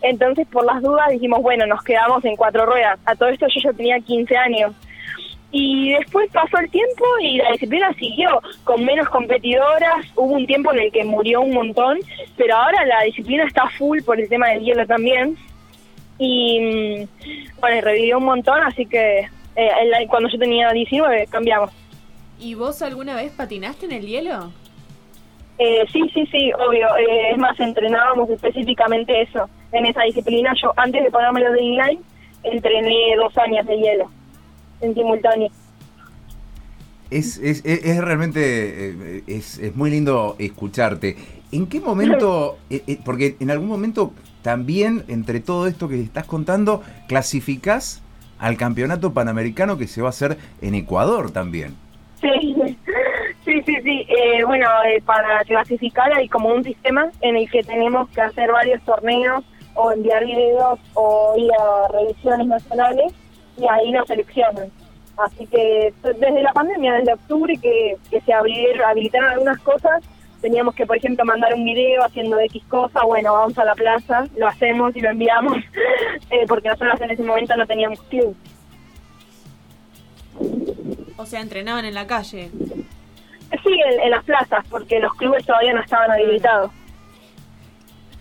Entonces, 0.02 0.48
por 0.48 0.66
las 0.66 0.82
dudas, 0.82 1.10
dijimos, 1.12 1.42
bueno, 1.42 1.66
nos 1.66 1.82
quedamos 1.84 2.24
en 2.26 2.36
cuatro 2.36 2.66
ruedas. 2.66 3.00
A 3.06 3.16
todo 3.16 3.30
esto 3.30 3.48
yo 3.48 3.62
ya 3.62 3.74
tenía 3.74 4.00
15 4.00 4.36
años. 4.36 4.74
Y 5.52 5.94
después 5.94 6.30
pasó 6.32 6.58
el 6.58 6.70
tiempo 6.72 7.06
y 7.22 7.38
la 7.38 7.52
disciplina 7.52 7.94
siguió 7.94 8.42
con 8.64 8.84
menos 8.84 9.08
competidoras. 9.10 10.06
Hubo 10.16 10.34
un 10.34 10.48
tiempo 10.48 10.74
en 10.74 10.80
el 10.80 10.92
que 10.92 11.04
murió 11.04 11.42
un 11.42 11.54
montón, 11.54 12.00
pero 12.36 12.56
ahora 12.56 12.84
la 12.86 13.04
disciplina 13.04 13.46
está 13.46 13.70
full 13.78 14.00
por 14.02 14.20
el 14.20 14.28
tema 14.28 14.48
del 14.50 14.64
hielo 14.64 14.86
también. 14.88 15.38
Y 16.18 16.60
mm, 16.60 17.60
bueno, 17.62 17.82
revivió 17.82 18.18
un 18.18 18.26
montón, 18.26 18.62
así 18.64 18.88
que 18.88 19.30
eh, 19.56 20.08
cuando 20.10 20.28
yo 20.30 20.40
tenía 20.40 20.72
19 20.72 21.28
cambiamos. 21.30 21.70
¿Y 22.44 22.56
vos 22.56 22.82
alguna 22.82 23.16
vez 23.16 23.32
patinaste 23.32 23.86
en 23.86 23.94
el 23.94 24.06
hielo? 24.06 24.52
Eh, 25.58 25.86
sí, 25.94 26.02
sí, 26.14 26.28
sí, 26.30 26.52
obvio. 26.54 26.88
Eh, 26.98 27.32
es 27.32 27.38
más, 27.38 27.58
entrenábamos 27.58 28.30
específicamente 28.30 29.22
eso. 29.22 29.50
En 29.72 29.86
esa 29.86 30.04
disciplina, 30.04 30.54
yo 30.62 30.74
antes 30.76 31.06
de 31.06 31.10
ponerme 31.10 31.40
los 31.40 31.54
de 31.54 31.62
inline, 31.62 32.02
entrené 32.44 33.16
dos 33.16 33.38
años 33.38 33.66
de 33.66 33.78
hielo 33.78 34.12
en 34.82 34.94
simultáneo. 34.94 35.50
Es, 37.10 37.38
es, 37.38 37.64
es, 37.64 37.98
realmente, 38.02 38.90
eh, 38.90 39.24
es, 39.26 39.60
es 39.60 39.74
muy 39.74 39.90
lindo 39.90 40.36
escucharte. 40.38 41.16
¿En 41.54 41.68
qué 41.68 41.80
momento, 41.80 42.58
porque 43.06 43.38
en 43.40 43.52
algún 43.52 43.70
momento 43.70 44.12
también, 44.42 45.06
entre 45.08 45.40
todo 45.40 45.68
esto 45.68 45.88
que 45.88 46.02
estás 46.02 46.26
contando, 46.26 46.84
clasificás 47.08 48.04
al 48.38 48.58
campeonato 48.58 49.14
panamericano 49.14 49.78
que 49.78 49.88
se 49.88 50.02
va 50.02 50.08
a 50.08 50.10
hacer 50.10 50.38
en 50.62 50.76
Ecuador 50.76 51.32
también? 51.32 51.83
Sí, 52.24 52.56
Sí, 53.46 53.62
sí. 53.66 54.06
Eh, 54.08 54.44
bueno, 54.46 54.68
eh, 54.86 55.02
para 55.06 55.44
clasificar 55.44 56.12
hay 56.14 56.30
como 56.30 56.50
un 56.50 56.64
sistema 56.64 57.10
en 57.22 57.36
el 57.36 57.50
que 57.50 57.62
tenemos 57.64 58.10
que 58.10 58.22
hacer 58.22 58.52
varios 58.52 58.82
torneos 58.84 59.44
o 59.76 59.92
enviar 59.92 60.26
videos 60.26 60.80
o 60.94 61.36
ir 61.38 61.52
a 61.60 61.88
revisiones 61.92 62.48
nacionales 62.48 63.14
y 63.58 63.66
ahí 63.70 63.92
nos 63.92 64.08
seleccionan. 64.08 64.72
Así 65.18 65.46
que 65.48 65.94
desde 66.02 66.42
la 66.42 66.54
pandemia, 66.54 66.94
desde 66.94 67.14
octubre 67.14 67.58
que, 67.62 67.98
que 68.10 68.22
se 68.22 68.34
abrieron, 68.34 68.82
habilitaron 68.90 69.30
algunas 69.30 69.60
cosas, 69.60 70.04
teníamos 70.42 70.74
que, 70.76 70.86
por 70.86 70.98
ejemplo, 70.98 71.24
mandar 71.26 71.54
un 71.54 71.64
video 71.64 72.04
haciendo 72.04 72.40
X 72.40 72.64
cosa, 72.68 73.04
bueno, 73.06 73.34
vamos 73.34 73.58
a 73.58 73.66
la 73.66 73.76
plaza, 73.76 74.26
lo 74.38 74.48
hacemos 74.48 74.96
y 74.96 75.02
lo 75.02 75.10
enviamos, 75.10 75.58
eh, 76.32 76.46
porque 76.48 76.70
nosotros 76.70 77.00
en 77.02 77.12
ese 77.12 77.24
momento 77.24 77.56
no 77.56 77.68
teníamos 77.68 78.02
club. 78.04 78.36
O 81.18 81.26
sea, 81.26 81.42
entrenaban 81.42 81.86
en 81.86 81.94
la 81.94 82.08
calle. 82.08 82.50
Sí, 83.64 83.70
en, 84.04 84.10
las 84.10 84.24
plazas, 84.24 84.66
porque 84.70 85.00
los 85.00 85.14
clubes 85.14 85.46
todavía 85.46 85.74
no 85.74 85.82
estaban 85.82 86.10
habilitados. 86.12 86.72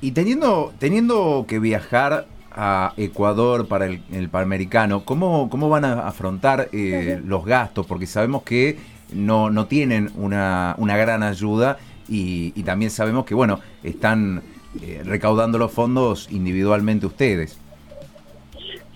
Y 0.00 0.12
teniendo, 0.12 0.73
teniendo 0.78 1.47
que 1.49 1.59
viajar 1.59 2.26
a 2.50 2.92
Ecuador 2.97 3.66
para 3.66 3.87
el, 3.87 4.02
el 4.12 4.28
Panamericano, 4.28 5.04
¿cómo, 5.04 5.49
¿cómo 5.49 5.69
van 5.71 5.85
a 5.85 6.07
afrontar 6.07 6.69
eh, 6.73 7.21
los 7.25 7.45
gastos? 7.47 7.87
Porque 7.87 8.07
sabemos 8.07 8.42
que 8.42 8.78
no, 9.12 9.49
no 9.50 9.66
tienen 9.66 10.11
una, 10.16 10.75
una 10.78 10.97
gran 10.97 11.23
ayuda 11.23 11.78
y, 12.09 12.52
y 12.54 12.62
también 12.62 12.90
sabemos 12.90 13.25
que, 13.25 13.35
bueno, 13.35 13.61
están 13.83 14.42
eh, 14.81 15.02
recaudando 15.04 15.59
los 15.59 15.71
fondos 15.71 16.28
individualmente 16.31 17.07
ustedes. 17.07 17.59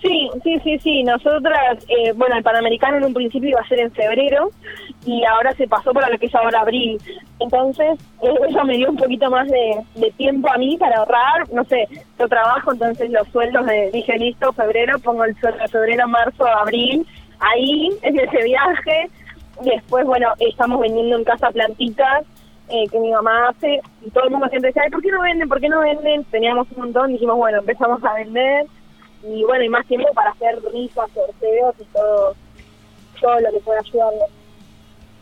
Sí, 0.01 0.29
sí, 0.43 0.59
sí, 0.63 0.79
sí. 0.79 1.03
Nosotras, 1.03 1.83
eh, 1.87 2.13
bueno, 2.15 2.35
el 2.37 2.43
Panamericano 2.43 2.97
en 2.97 3.05
un 3.05 3.13
principio 3.13 3.49
iba 3.49 3.61
a 3.61 3.67
ser 3.67 3.79
en 3.79 3.91
febrero 3.91 4.51
y 5.05 5.23
ahora 5.25 5.53
se 5.53 5.67
pasó 5.67 5.91
para 5.91 6.09
lo 6.09 6.19
que 6.19 6.27
es 6.27 6.35
ahora 6.35 6.59
abril. 6.61 6.99
Entonces, 7.39 7.99
eh, 8.21 8.33
eso 8.47 8.63
me 8.63 8.77
dio 8.77 8.91
un 8.91 8.97
poquito 8.97 9.29
más 9.31 9.47
de, 9.47 9.81
de 9.95 10.11
tiempo 10.11 10.51
a 10.51 10.57
mí 10.57 10.77
para 10.77 10.97
ahorrar. 10.97 11.51
No 11.51 11.63
sé, 11.65 11.87
yo 12.19 12.27
trabajo, 12.27 12.73
entonces 12.73 13.09
los 13.09 13.27
sueldos 13.29 13.65
de, 13.65 13.89
dije, 13.91 14.17
listo, 14.19 14.53
febrero, 14.53 14.99
pongo 14.99 15.23
el 15.23 15.35
sueldo 15.39 15.59
de 15.59 15.67
febrero, 15.67 16.07
marzo, 16.07 16.45
abril, 16.45 17.05
ahí, 17.39 17.89
en 18.03 18.19
ese 18.19 18.43
viaje. 18.43 19.09
Después, 19.63 20.05
bueno, 20.05 20.31
estamos 20.37 20.79
vendiendo 20.79 21.17
en 21.17 21.23
casa 21.23 21.49
plantitas 21.49 22.23
eh, 22.69 22.87
que 22.91 22.99
mi 22.99 23.11
mamá 23.11 23.49
hace 23.49 23.79
y 24.05 24.11
todo 24.11 24.25
el 24.25 24.29
mundo 24.29 24.47
siempre 24.49 24.69
decía, 24.69 24.83
"Ay, 24.85 24.91
¿por 24.91 25.01
qué 25.01 25.09
no 25.09 25.21
venden? 25.21 25.49
¿Por 25.49 25.59
qué 25.59 25.69
no 25.69 25.79
venden? 25.79 26.23
Teníamos 26.25 26.67
un 26.73 26.83
montón, 26.83 27.13
dijimos, 27.13 27.37
bueno, 27.37 27.59
empezamos 27.59 28.03
a 28.03 28.13
vender 28.13 28.65
y 29.27 29.43
bueno, 29.43 29.63
y 29.63 29.69
más 29.69 29.85
tiempo 29.87 30.07
para 30.13 30.31
hacer 30.31 30.59
rifas, 30.71 31.09
sorteos 31.13 31.75
y 31.79 31.83
todo, 31.85 32.35
todo 33.21 33.39
lo 33.39 33.51
que 33.51 33.59
pueda 33.59 33.79
ayudarnos. 33.79 34.29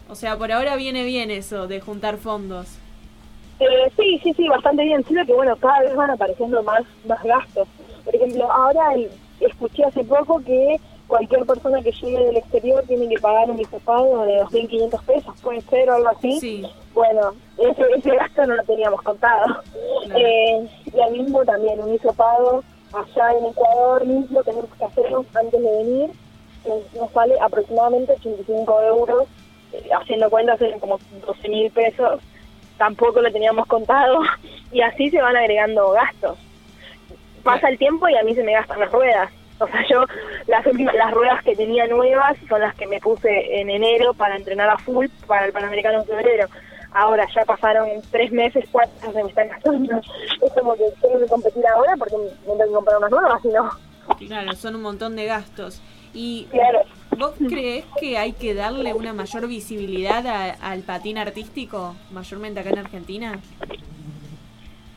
O 0.10 0.16
sea, 0.16 0.38
por 0.38 0.52
ahora 0.52 0.76
viene 0.76 1.04
bien 1.04 1.32
eso 1.32 1.68
de 1.68 1.82
juntar 1.82 2.18
fondos. 2.18 2.68
Eh, 3.60 3.92
sí, 3.98 4.20
sí, 4.24 4.34
sí, 4.34 4.48
bastante 4.48 4.84
bien. 4.84 5.04
Solo 5.06 5.26
que 5.26 5.34
bueno, 5.34 5.56
cada 5.56 5.80
vez 5.82 5.96
van 5.96 6.12
apareciendo 6.12 6.62
más, 6.64 6.84
más 7.08 7.24
gastos. 7.24 7.68
Por 8.04 8.16
ejemplo, 8.16 8.52
ahora 8.52 8.94
el- 8.94 9.10
escuché 9.40 9.84
hace 9.86 10.04
poco 10.04 10.42
que 10.44 10.80
cualquier 11.08 11.46
persona 11.46 11.82
que 11.82 11.92
llegue 11.92 12.18
del 12.26 12.38
exterior 12.38 12.84
tiene 12.88 13.08
que 13.08 13.20
pagar 13.20 13.50
un 13.50 13.60
hisopado 13.60 14.26
de 14.26 14.42
2.500 14.44 15.04
pesos, 15.04 15.36
puede 15.42 15.62
ser 15.62 15.90
o 15.90 15.96
algo 15.96 16.10
así. 16.10 16.40
Sí. 16.40 16.64
Bueno, 16.94 17.34
ese, 17.58 17.84
ese 17.98 18.16
gasto 18.16 18.46
no 18.46 18.56
lo 18.56 18.64
teníamos 18.64 19.02
contado. 19.02 19.62
Claro. 20.06 20.20
Eh, 20.20 20.68
y 20.96 21.00
al 21.00 21.12
mismo 21.14 21.44
también, 21.46 21.80
un 21.82 21.94
hisopado 21.94 22.64
allá 22.94 23.38
en 23.38 23.46
Ecuador 23.46 24.06
mismo 24.06 24.44
tenemos 24.44 24.70
que 24.78 24.86
hacerlo 24.86 25.26
antes 25.34 25.62
de 25.62 25.78
venir. 25.78 26.10
Nos, 26.68 26.94
nos 26.94 27.12
sale 27.12 27.36
aproximadamente 27.40 28.14
85 28.14 28.82
euros. 28.84 29.28
Eh, 29.74 29.90
haciendo 30.00 30.30
cuentas, 30.30 30.62
eran 30.62 30.80
como 30.80 31.00
12 31.26 31.50
mil 31.50 31.72
pesos. 31.72 32.22
Tampoco 32.78 33.22
lo 33.22 33.32
teníamos 33.32 33.68
contado. 33.68 34.20
Y 34.72 34.82
así 34.82 35.10
se 35.10 35.22
van 35.22 35.38
agregando 35.38 35.92
gastos. 35.92 36.38
Pasa 37.44 37.70
el 37.70 37.78
tiempo 37.78 38.10
y 38.10 38.18
a 38.18 38.24
mí 38.24 38.36
se 38.36 38.44
me 38.44 38.52
gastan 38.52 38.80
las 38.82 38.92
ruedas. 38.92 39.32
O 39.60 39.68
sea, 39.68 39.86
yo 39.90 40.04
las 40.48 40.66
últimas, 40.66 40.96
las 40.96 41.12
ruedas 41.12 41.42
que 41.44 41.56
tenía 41.56 41.88
nuevas 41.88 42.36
son 42.50 42.60
las 42.60 42.76
que 42.76 42.88
me 42.88 43.00
puse 43.00 43.62
en 43.62 43.70
enero 43.70 44.14
para 44.14 44.36
entrenar 44.36 44.70
a 44.70 44.78
full 44.78 45.06
para 45.28 45.46
el 45.46 45.54
Panamericano 45.54 46.00
en 46.00 46.06
febrero. 46.06 46.48
Ahora 46.98 47.28
ya 47.36 47.44
pasaron 47.44 47.90
tres 48.10 48.32
meses, 48.32 48.64
cuatro 48.72 49.12
se 49.12 49.22
me 49.22 49.30
están 49.30 49.50
gastando. 49.50 49.98
Es 50.42 50.54
como 50.54 50.76
que 50.76 50.84
tengo 51.02 51.20
que 51.20 51.26
competir 51.26 51.64
ahora 51.68 51.94
porque 51.98 52.16
me 52.16 52.54
tengo 52.54 52.58
que 52.68 52.74
comprar 52.74 52.98
unas 53.00 53.12
nuevas, 53.12 53.42
si 53.42 53.48
no. 53.50 53.70
Claro, 54.28 54.54
son 54.56 54.76
un 54.78 54.82
montón 54.82 55.18
de 55.18 55.26
gastos. 55.26 55.82
¿Y 56.14 56.46
Claro. 56.52 56.80
vos 57.18 57.34
crees 57.50 57.84
que 58.00 58.18
hay 58.18 58.32
que 58.32 58.54
darle 58.54 58.94
una 58.94 59.12
mayor 59.12 59.46
visibilidad 59.48 60.26
a- 60.26 60.52
al 60.72 60.84
patín 60.84 61.18
artístico, 61.18 61.98
mayormente 62.12 62.62
acá 62.62 62.70
en 62.70 62.78
Argentina? 62.78 63.40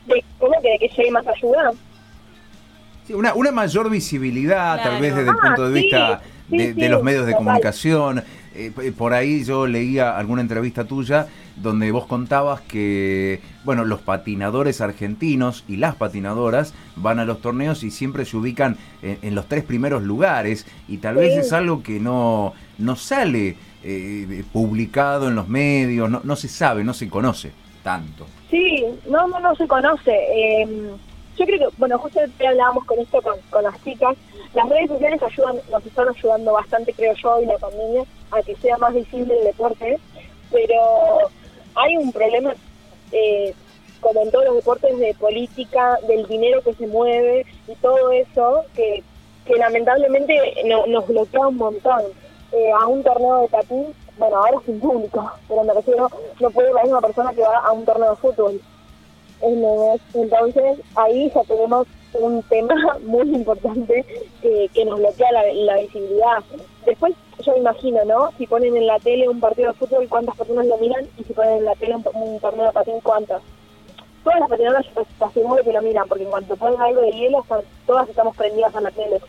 ¿De 0.05 0.23
¿Cómo 0.39 0.53
que, 0.61 0.77
que 0.79 0.87
llegue 0.95 1.11
más 1.11 1.27
ayuda? 1.27 1.73
Sí, 3.05 3.13
una, 3.13 3.33
una 3.33 3.51
mayor 3.51 3.89
visibilidad, 3.89 4.75
Claro. 4.75 4.91
tal 4.91 5.01
vez 5.01 5.15
desde 5.17 5.31
el 5.31 5.35
Ah, 5.37 5.47
punto 5.47 5.69
de 5.69 5.75
sí, 5.75 5.81
vista 5.83 6.21
sí, 6.49 6.73
de, 6.73 6.89
los 6.89 7.03
medios 7.03 7.25
de 7.25 7.33
total. 7.33 7.45
comunicación. 7.45 8.23
Eh, 8.55 8.71
p- 8.75 8.91
por 8.91 9.13
ahí 9.13 9.43
yo 9.43 9.67
leía 9.67 10.17
alguna 10.17 10.41
entrevista 10.41 10.83
tuya 10.85 11.27
donde 11.55 11.91
vos 11.91 12.05
contabas 12.05 12.61
que, 12.61 13.41
bueno, 13.63 13.85
los 13.85 13.99
patinadores 14.01 14.81
argentinos 14.81 15.63
y 15.67 15.75
las 15.77 15.95
patinadoras 15.95 16.73
van 16.95 17.19
a 17.19 17.25
los 17.25 17.41
torneos 17.41 17.83
y 17.83 17.91
siempre 17.91 18.25
se 18.25 18.37
ubican 18.37 18.77
en, 19.01 19.19
en 19.21 19.35
los 19.35 19.47
tres 19.47 19.63
primeros 19.63 20.03
lugares 20.03 20.65
y 20.87 20.97
tal 20.97 21.15
vez 21.15 21.35
es 21.37 21.53
algo 21.53 21.83
que 21.83 21.99
no, 21.99 22.53
no 22.77 22.95
sale 22.95 23.55
eh, 23.83 24.43
publicado 24.53 25.27
en 25.27 25.35
los 25.35 25.47
medios, 25.49 26.09
no, 26.09 26.21
no 26.23 26.35
se 26.35 26.47
sabe, 26.47 26.83
no 26.83 26.93
se 26.93 27.07
conoce 27.09 27.51
tanto. 27.83 28.25
Sí, 28.49 28.83
no, 29.09 29.27
no, 29.27 29.39
no 29.39 29.55
se 29.55 29.67
conoce. 29.67 30.11
Eh, 30.11 30.67
yo 31.39 31.45
creo 31.45 31.69
que, 31.69 31.75
bueno, 31.77 31.97
justo 31.97 32.19
hablábamos 32.45 32.85
con 32.85 32.99
esto 32.99 33.21
con, 33.21 33.35
con 33.49 33.63
las 33.63 33.83
chicas. 33.83 34.15
Las 34.53 34.67
redes 34.69 34.89
sociales 34.89 35.21
ayudan, 35.23 35.59
nos 35.71 35.85
están 35.85 36.09
ayudando 36.09 36.53
bastante, 36.53 36.93
creo 36.93 37.13
yo, 37.15 37.41
y 37.41 37.45
la 37.45 37.57
pandemia, 37.57 38.03
a 38.31 38.41
que 38.41 38.55
sea 38.57 38.77
más 38.77 38.93
visible 38.93 39.37
el 39.39 39.45
deporte. 39.45 39.99
Pero 40.51 40.75
hay 41.75 41.97
un 41.97 42.11
problema, 42.11 42.53
eh, 43.11 43.53
como 44.01 44.21
en 44.21 44.31
todos 44.31 44.45
los 44.45 44.55
deportes, 44.55 44.97
de 44.99 45.13
política, 45.15 45.97
del 46.07 46.27
dinero 46.27 46.61
que 46.61 46.73
se 46.73 46.87
mueve 46.87 47.45
y 47.67 47.75
todo 47.75 48.11
eso, 48.11 48.63
que, 48.75 49.03
que 49.45 49.55
lamentablemente 49.55 50.35
no- 50.65 50.85
nos 50.87 51.07
bloquea 51.07 51.47
un 51.47 51.57
montón. 51.57 52.01
Eh, 52.51 52.71
a 52.71 52.87
un 52.87 53.03
torneo 53.03 53.41
de 53.41 53.47
patín, 53.49 53.93
bueno, 54.17 54.37
ahora 54.37 54.57
sin 54.65 54.79
público, 54.79 55.31
pero 55.47 55.63
me 55.63 55.71
refiero, 55.71 56.09
no 56.39 56.49
puede 56.49 56.73
la 56.73 56.81
misma 56.81 56.99
persona 56.99 57.31
que 57.31 57.41
va 57.41 57.59
a 57.59 57.71
un 57.71 57.85
torneo 57.85 58.09
de 58.09 58.15
fútbol. 58.15 58.59
Entonces, 59.41 60.79
ahí 60.95 61.31
ya 61.33 61.43
tenemos 61.43 61.87
un 62.13 62.43
tema 62.43 62.75
muy 63.05 63.33
importante 63.33 64.05
que, 64.41 64.69
que 64.73 64.85
nos 64.85 64.99
bloquea 64.99 65.31
la, 65.31 65.77
visibilidad. 65.77 66.43
Después, 66.85 67.13
yo 67.45 67.55
imagino, 67.55 68.03
¿no? 68.05 68.31
Si 68.37 68.47
ponen 68.47 68.75
en 68.75 68.87
la 68.87 68.99
tele 68.99 69.29
un 69.29 69.39
partido 69.39 69.71
de 69.71 69.77
fútbol, 69.77 70.07
¿cuántas 70.09 70.35
personas 70.35 70.65
lo 70.65 70.77
miran? 70.77 71.07
Y 71.17 71.23
si 71.23 71.33
ponen 71.33 71.57
en 71.57 71.65
la 71.65 71.75
tele 71.75 71.95
un, 71.95 72.05
un 72.13 72.39
torneo 72.39 72.65
de 72.65 72.73
patín, 72.73 72.99
¿cuántas? 73.01 73.41
Todas 74.23 74.39
las 74.41 74.49
patinadoras 74.49 74.85
yo 74.93 75.05
te 75.05 75.23
aseguro 75.23 75.63
que 75.63 75.71
lo 75.71 75.81
miran, 75.81 76.07
porque 76.07 76.23
en 76.23 76.29
cuanto 76.29 76.57
ponen 76.57 76.81
algo 76.81 77.01
de 77.01 77.11
hielo, 77.11 77.45
todas 77.85 78.09
estamos 78.09 78.35
prendidas 78.35 78.75
a 78.75 78.81
la 78.81 78.91
tele. 78.91 79.21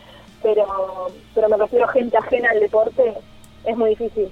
Pero, 0.43 0.65
pero 1.33 1.49
me 1.49 1.57
refiero 1.57 1.85
a 1.85 1.91
gente 1.91 2.17
ajena 2.17 2.49
al 2.49 2.59
deporte, 2.59 3.13
es 3.63 3.77
muy 3.77 3.91
difícil. 3.91 4.29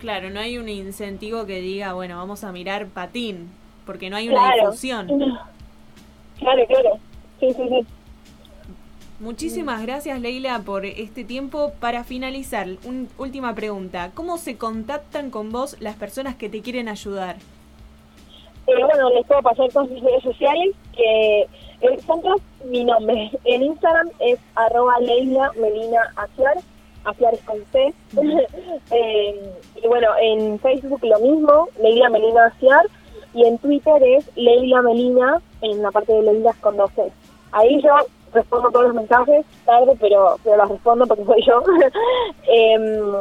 Claro, 0.00 0.30
no 0.30 0.40
hay 0.40 0.58
un 0.58 0.68
incentivo 0.68 1.46
que 1.46 1.60
diga, 1.60 1.92
bueno, 1.92 2.16
vamos 2.16 2.44
a 2.44 2.52
mirar 2.52 2.88
patín, 2.88 3.50
porque 3.88 4.10
no 4.10 4.16
hay 4.18 4.28
una 4.28 4.52
difusión. 4.52 5.06
Claro, 6.38 6.66
claro. 6.66 6.98
Sí, 7.40 7.54
sí, 7.54 7.68
sí. 7.70 7.86
Muchísimas 9.18 9.80
gracias 9.80 10.20
Leila 10.20 10.60
por 10.60 10.84
este 10.84 11.24
tiempo. 11.24 11.72
Para 11.80 12.04
finalizar, 12.04 12.66
una 12.84 13.08
última 13.16 13.54
pregunta. 13.54 14.10
¿Cómo 14.14 14.36
se 14.36 14.58
contactan 14.58 15.30
con 15.30 15.50
vos 15.50 15.80
las 15.80 15.96
personas 15.96 16.36
que 16.36 16.50
te 16.50 16.60
quieren 16.60 16.86
ayudar? 16.90 17.36
Eh, 18.66 18.84
bueno, 18.84 19.08
les 19.14 19.26
puedo 19.26 19.40
pasar 19.40 19.72
con 19.72 19.90
mis 19.90 20.02
redes 20.02 20.22
sociales, 20.22 20.76
que 20.94 21.40
eh, 21.80 21.98
son 22.06 22.20
todos 22.20 22.42
mi 22.66 22.84
nombre. 22.84 23.30
En 23.44 23.62
Instagram 23.62 24.10
es 24.18 24.38
arroba 24.54 25.00
Leila 25.00 25.50
Melina 25.58 26.12
Aciar, 26.14 26.58
Aciar 27.04 27.32
es 27.32 27.40
con 27.40 27.56
C. 27.72 27.94
Eh, 28.90 29.52
y 29.82 29.86
bueno, 29.86 30.08
en 30.20 30.58
Facebook 30.60 31.00
lo 31.02 31.18
mismo, 31.20 31.68
Leila 31.80 32.10
Melina 32.10 32.46
Aciar, 32.46 32.86
y 33.34 33.44
en 33.44 33.58
Twitter 33.58 34.02
es 34.02 34.30
Leila 34.36 34.82
Melina, 34.82 35.40
en 35.62 35.82
la 35.82 35.90
parte 35.90 36.12
de 36.12 36.22
Leila 36.22 36.52
con 36.60 36.76
12. 36.76 37.12
Ahí 37.52 37.80
yo 37.82 37.90
respondo 38.32 38.70
todos 38.70 38.86
los 38.86 38.94
mensajes, 38.94 39.44
tarde, 39.64 39.96
pero, 40.00 40.38
pero 40.44 40.56
los 40.56 40.68
respondo 40.68 41.06
porque 41.06 41.24
soy 41.24 41.44
yo. 41.46 41.62
Em, 42.50 43.12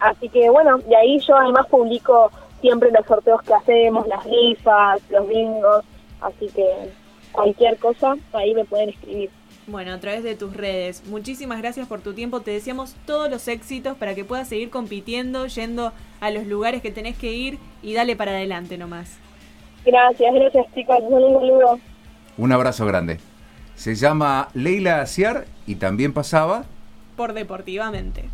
así 0.00 0.28
que 0.28 0.50
bueno, 0.50 0.78
de 0.78 0.96
ahí 0.96 1.18
yo 1.20 1.36
además 1.36 1.66
publico 1.68 2.30
siempre 2.60 2.90
los 2.90 3.06
sorteos 3.06 3.42
que 3.42 3.54
hacemos, 3.54 4.06
las 4.06 4.24
rifas, 4.24 5.00
los 5.10 5.28
bingos, 5.28 5.84
así 6.20 6.48
que 6.48 6.90
cualquier 7.32 7.78
cosa, 7.78 8.16
ahí 8.32 8.54
me 8.54 8.64
pueden 8.64 8.90
escribir. 8.90 9.30
Bueno, 9.66 9.92
a 9.92 10.00
través 10.00 10.24
de 10.24 10.34
tus 10.34 10.56
redes. 10.56 11.04
Muchísimas 11.06 11.58
gracias 11.58 11.86
por 11.86 12.00
tu 12.00 12.14
tiempo. 12.14 12.40
Te 12.40 12.50
deseamos 12.50 12.96
todos 13.06 13.30
los 13.30 13.46
éxitos 13.46 13.96
para 13.96 14.14
que 14.14 14.24
puedas 14.24 14.48
seguir 14.48 14.70
compitiendo, 14.70 15.46
yendo 15.46 15.92
a 16.20 16.30
los 16.32 16.46
lugares 16.46 16.82
que 16.82 16.90
tenés 16.90 17.16
que 17.16 17.32
ir 17.32 17.58
y 17.80 17.94
dale 17.94 18.16
para 18.16 18.32
adelante 18.32 18.76
nomás. 18.76 19.21
Gracias, 19.84 20.34
gracias 20.34 20.66
chicos, 20.74 20.98
un 21.00 21.34
saludo. 21.34 21.78
Un 22.36 22.52
abrazo 22.52 22.86
grande. 22.86 23.18
Se 23.74 23.94
llama 23.94 24.48
Leila 24.54 25.00
Aciar 25.00 25.46
y 25.66 25.74
también 25.76 26.12
pasaba 26.12 26.64
Por 27.16 27.32
Deportivamente. 27.32 28.24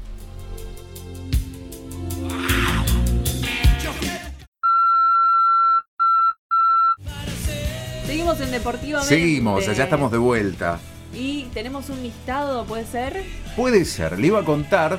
Seguimos 8.05 8.41
en 8.41 8.51
Deportivamente. 8.51 9.09
Seguimos, 9.15 9.69
allá 9.69 9.85
estamos 9.85 10.13
de 10.13 10.19
vuelta. 10.19 10.79
Y 11.15 11.45
tenemos 11.55 11.89
un 11.89 12.03
listado, 12.03 12.65
¿puede 12.67 12.85
ser? 12.85 13.23
Puede 13.57 13.85
ser, 13.87 14.19
le 14.19 14.27
iba 14.27 14.41
a 14.41 14.45
contar, 14.45 14.99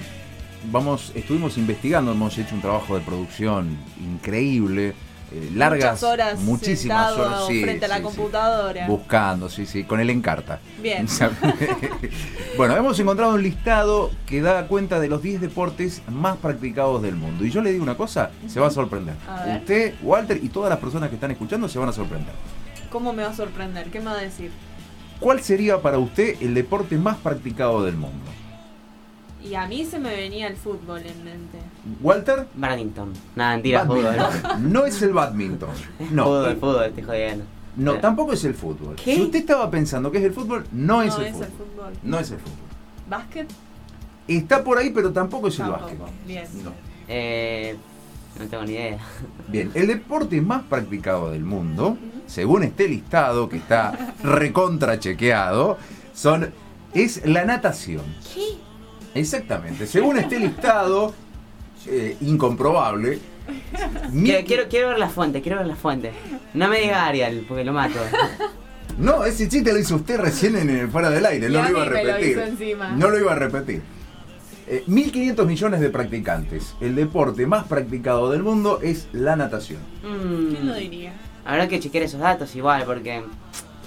vamos, 0.72 1.12
estuvimos 1.14 1.58
investigando, 1.58 2.12
hemos 2.12 2.38
hecho 2.38 2.56
un 2.56 2.62
trabajo 2.62 2.96
de 2.96 3.02
producción 3.02 3.78
increíble 4.00 4.96
eh, 5.32 5.52
largas, 5.56 5.92
Muchas 5.92 6.04
horas 6.04 6.40
muchísimas 6.40 7.14
horas, 7.14 7.48
sí, 7.48 7.62
frente 7.62 7.86
a 7.86 7.88
la 7.88 7.98
sí, 7.98 8.04
computadora. 8.04 8.88
Buscando, 8.88 9.50
sí, 9.50 9.66
sí, 9.66 9.84
con 9.84 10.00
el 10.00 10.10
encarta. 10.10 10.60
Bien. 10.82 11.08
bueno, 12.58 12.76
hemos 12.76 13.00
encontrado 13.00 13.34
un 13.36 13.44
listado 13.44 14.12
que 14.26 14.42
da 14.42 14.68
cuenta 14.68 15.00
de 15.00 15.08
los 15.08 15.22
10 15.22 15.42
deportes 15.42 16.02
más 16.08 16.38
practicados 16.38 17.02
del 17.02 17.16
mundo. 17.16 17.46
Y 17.46 17.52
yo 17.52 17.62
le 17.62 17.72
digo 17.72 17.84
una 17.84 17.98
cosa, 17.98 18.32
se 18.48 18.60
va 18.60 18.68
a 18.68 18.72
sorprender. 18.72 19.16
A. 19.28 19.58
Usted, 19.58 19.96
Walter 20.02 20.40
y 20.42 20.50
todas 20.50 20.70
las 20.70 20.80
personas 20.80 21.10
que 21.10 21.16
están 21.16 21.32
escuchando 21.32 21.68
se 21.70 21.80
van 21.80 21.90
a 21.90 21.94
sorprender. 21.94 22.34
¿Cómo 22.90 23.14
me 23.14 23.24
va 23.24 23.30
a 23.30 23.36
sorprender? 23.36 23.90
¿Qué 23.92 24.00
me 24.00 24.06
va 24.06 24.14
a 24.14 24.22
decir? 24.22 24.52
¿Cuál 25.20 25.42
sería 25.42 25.82
para 25.82 25.98
usted 25.98 26.38
el 26.42 26.54
deporte 26.54 26.98
más 26.98 27.18
practicado 27.18 27.84
del 27.84 27.96
mundo? 27.96 28.32
Y 29.44 29.56
a 29.56 29.66
mí 29.68 29.86
se 29.86 30.00
me 30.00 30.14
venía 30.16 30.48
el 30.48 30.56
fútbol 30.58 31.00
en 31.00 31.24
mente. 31.24 31.58
Walter, 32.02 32.48
Badminton. 32.56 33.14
Nada, 33.36 33.54
mentira, 33.54 33.86
fútbol. 33.86 34.04
badminton. 34.04 34.72
No 34.74 34.86
es 34.86 35.02
el 35.02 35.14
badminton. 35.14 35.70
No, 36.12 36.26
Fútbol, 36.26 36.56
fútbol, 36.58 36.84
estoy 36.86 37.04
jodiendo. 37.04 37.46
no, 37.78 38.00
tampoco 38.00 38.34
es 38.34 38.44
el 38.44 38.54
fútbol. 38.54 38.96
¿Qué? 38.96 39.16
Si 39.16 39.22
usted 39.22 39.40
estaba 39.40 39.70
pensando 39.72 40.12
que 40.12 40.18
es 40.18 40.24
el 40.26 40.34
fútbol, 40.34 40.66
no 40.72 41.02
es, 41.02 41.16
no 41.16 41.22
el, 41.22 41.28
es 41.28 41.32
fútbol. 41.34 41.46
el 41.48 41.52
fútbol. 41.54 41.94
No 42.04 42.20
es 42.20 42.32
el 42.32 42.38
fútbol. 42.40 42.58
¿Básquet? 43.10 43.50
Está 44.28 44.64
por 44.64 44.78
ahí, 44.78 44.92
pero 44.92 45.12
tampoco 45.12 45.48
es 45.48 45.60
el 45.60 45.70
básquet. 45.70 45.98
Bien. 46.28 46.46
No. 46.64 46.72
Eh, 47.08 47.76
no 48.38 48.46
tengo 48.46 48.64
ni 48.64 48.74
idea. 48.74 49.00
Bien, 49.48 49.72
el 49.74 49.88
deporte 49.88 50.40
más 50.42 50.64
practicado 50.64 51.32
del 51.32 51.44
mundo, 51.44 51.98
según 52.28 52.64
este 52.64 52.88
listado 52.88 53.50
que 53.50 53.58
está 53.58 54.14
recontra 54.24 55.00
chequeado, 55.00 55.78
son, 56.14 56.52
es 56.94 57.26
la 57.26 57.46
natación. 57.46 58.04
¿Qué? 58.34 58.49
Exactamente, 59.16 59.88
según 59.88 60.18
este 60.18 60.40
listado, 60.40 61.14
eh, 61.88 62.18
incomprobable, 62.22 63.20
Quiero, 64.12 64.46
quiero, 64.46 64.64
quiero 64.70 64.90
ver 64.90 65.00
la 65.00 65.10
fuente, 65.10 65.42
quiero 65.42 65.58
ver 65.58 65.68
la 65.68 65.76
fuente. 65.76 66.12
No 66.54 66.68
me 66.68 66.82
diga 66.82 67.06
Ariel, 67.06 67.46
porque 67.48 67.64
lo 67.64 67.74
mato. 67.74 68.00
No, 68.98 69.24
ese 69.24 69.48
chiste 69.48 69.72
lo 69.72 69.80
hizo 69.80 69.96
usted 69.96 70.20
recién 70.20 70.58
en 70.58 70.70
el 70.70 70.90
fuera 70.90 71.10
del 71.10 71.26
aire, 71.26 71.48
no 71.50 71.64
lo 71.64 71.70
iba 71.70 71.82
a 71.84 71.86
lo 71.86 71.92
repetir. 71.92 72.42
No 72.96 73.10
lo 73.10 73.18
iba 73.18 73.32
a 73.32 73.36
repetir. 73.36 73.82
Eh, 74.68 74.84
1.500 74.88 75.46
millones 75.46 75.80
de 75.80 75.90
practicantes. 75.90 76.76
El 76.82 76.96
deporte 76.96 77.48
más 77.48 77.66
practicado 77.66 78.30
del 78.30 78.44
mundo 78.44 78.80
es 78.84 79.08
la 79.14 79.36
natación. 79.36 79.80
Mm, 80.04 80.50
¿Quién 80.54 80.68
lo 80.68 80.76
diría? 80.76 81.14
Habrá 81.46 81.68
que 81.68 81.80
chequear 81.80 82.04
esos 82.04 82.20
datos 82.20 82.56
igual, 82.56 82.84
porque, 82.86 83.24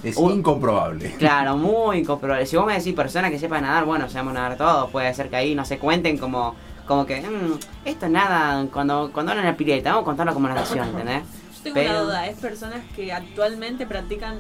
Es 0.03 0.17
Uh. 0.17 0.31
incomprobable. 0.31 1.15
claro, 1.19 1.57
muy 1.57 1.99
incomprobable. 1.99 2.45
Si 2.47 2.57
vos 2.57 2.67
me 2.67 2.75
decís 2.77 2.93
personas 2.95 3.31
que 3.31 3.39
sepan 3.39 3.63
nadar, 3.63 3.85
bueno, 3.85 4.09
sabemos 4.09 4.35
nadar 4.35 4.57
todos. 4.57 4.91
Puede 4.91 5.13
ser 5.15 5.29
que 5.31 5.37
ahí 5.37 5.55
no 5.55 5.65
se 5.65 5.79
cuenten 5.79 6.19
como, 6.19 6.55
como 6.87 7.07
que, 7.07 7.21
"Mm, 7.21 7.59
esto 7.85 8.07
es 8.07 8.13
nada, 8.13 8.67
cuando, 8.73 9.11
cuando 9.13 9.33
hablan 9.33 9.47
en 9.47 9.53
la 9.53 9.57
pileta, 9.57 9.91
vamos 9.91 10.03
a 10.03 10.05
contarlo 10.07 10.35
como 10.35 10.49
natación, 10.49 10.89
¿entendés? 10.89 11.23
Yo 11.57 11.63
tengo 11.63 11.75
Pero- 11.75 11.91
una 11.91 12.01
duda. 12.01 12.27
¿Es 12.27 12.37
personas 12.39 12.81
que 12.97 13.13
actualmente 13.13 13.87
practican 13.87 14.39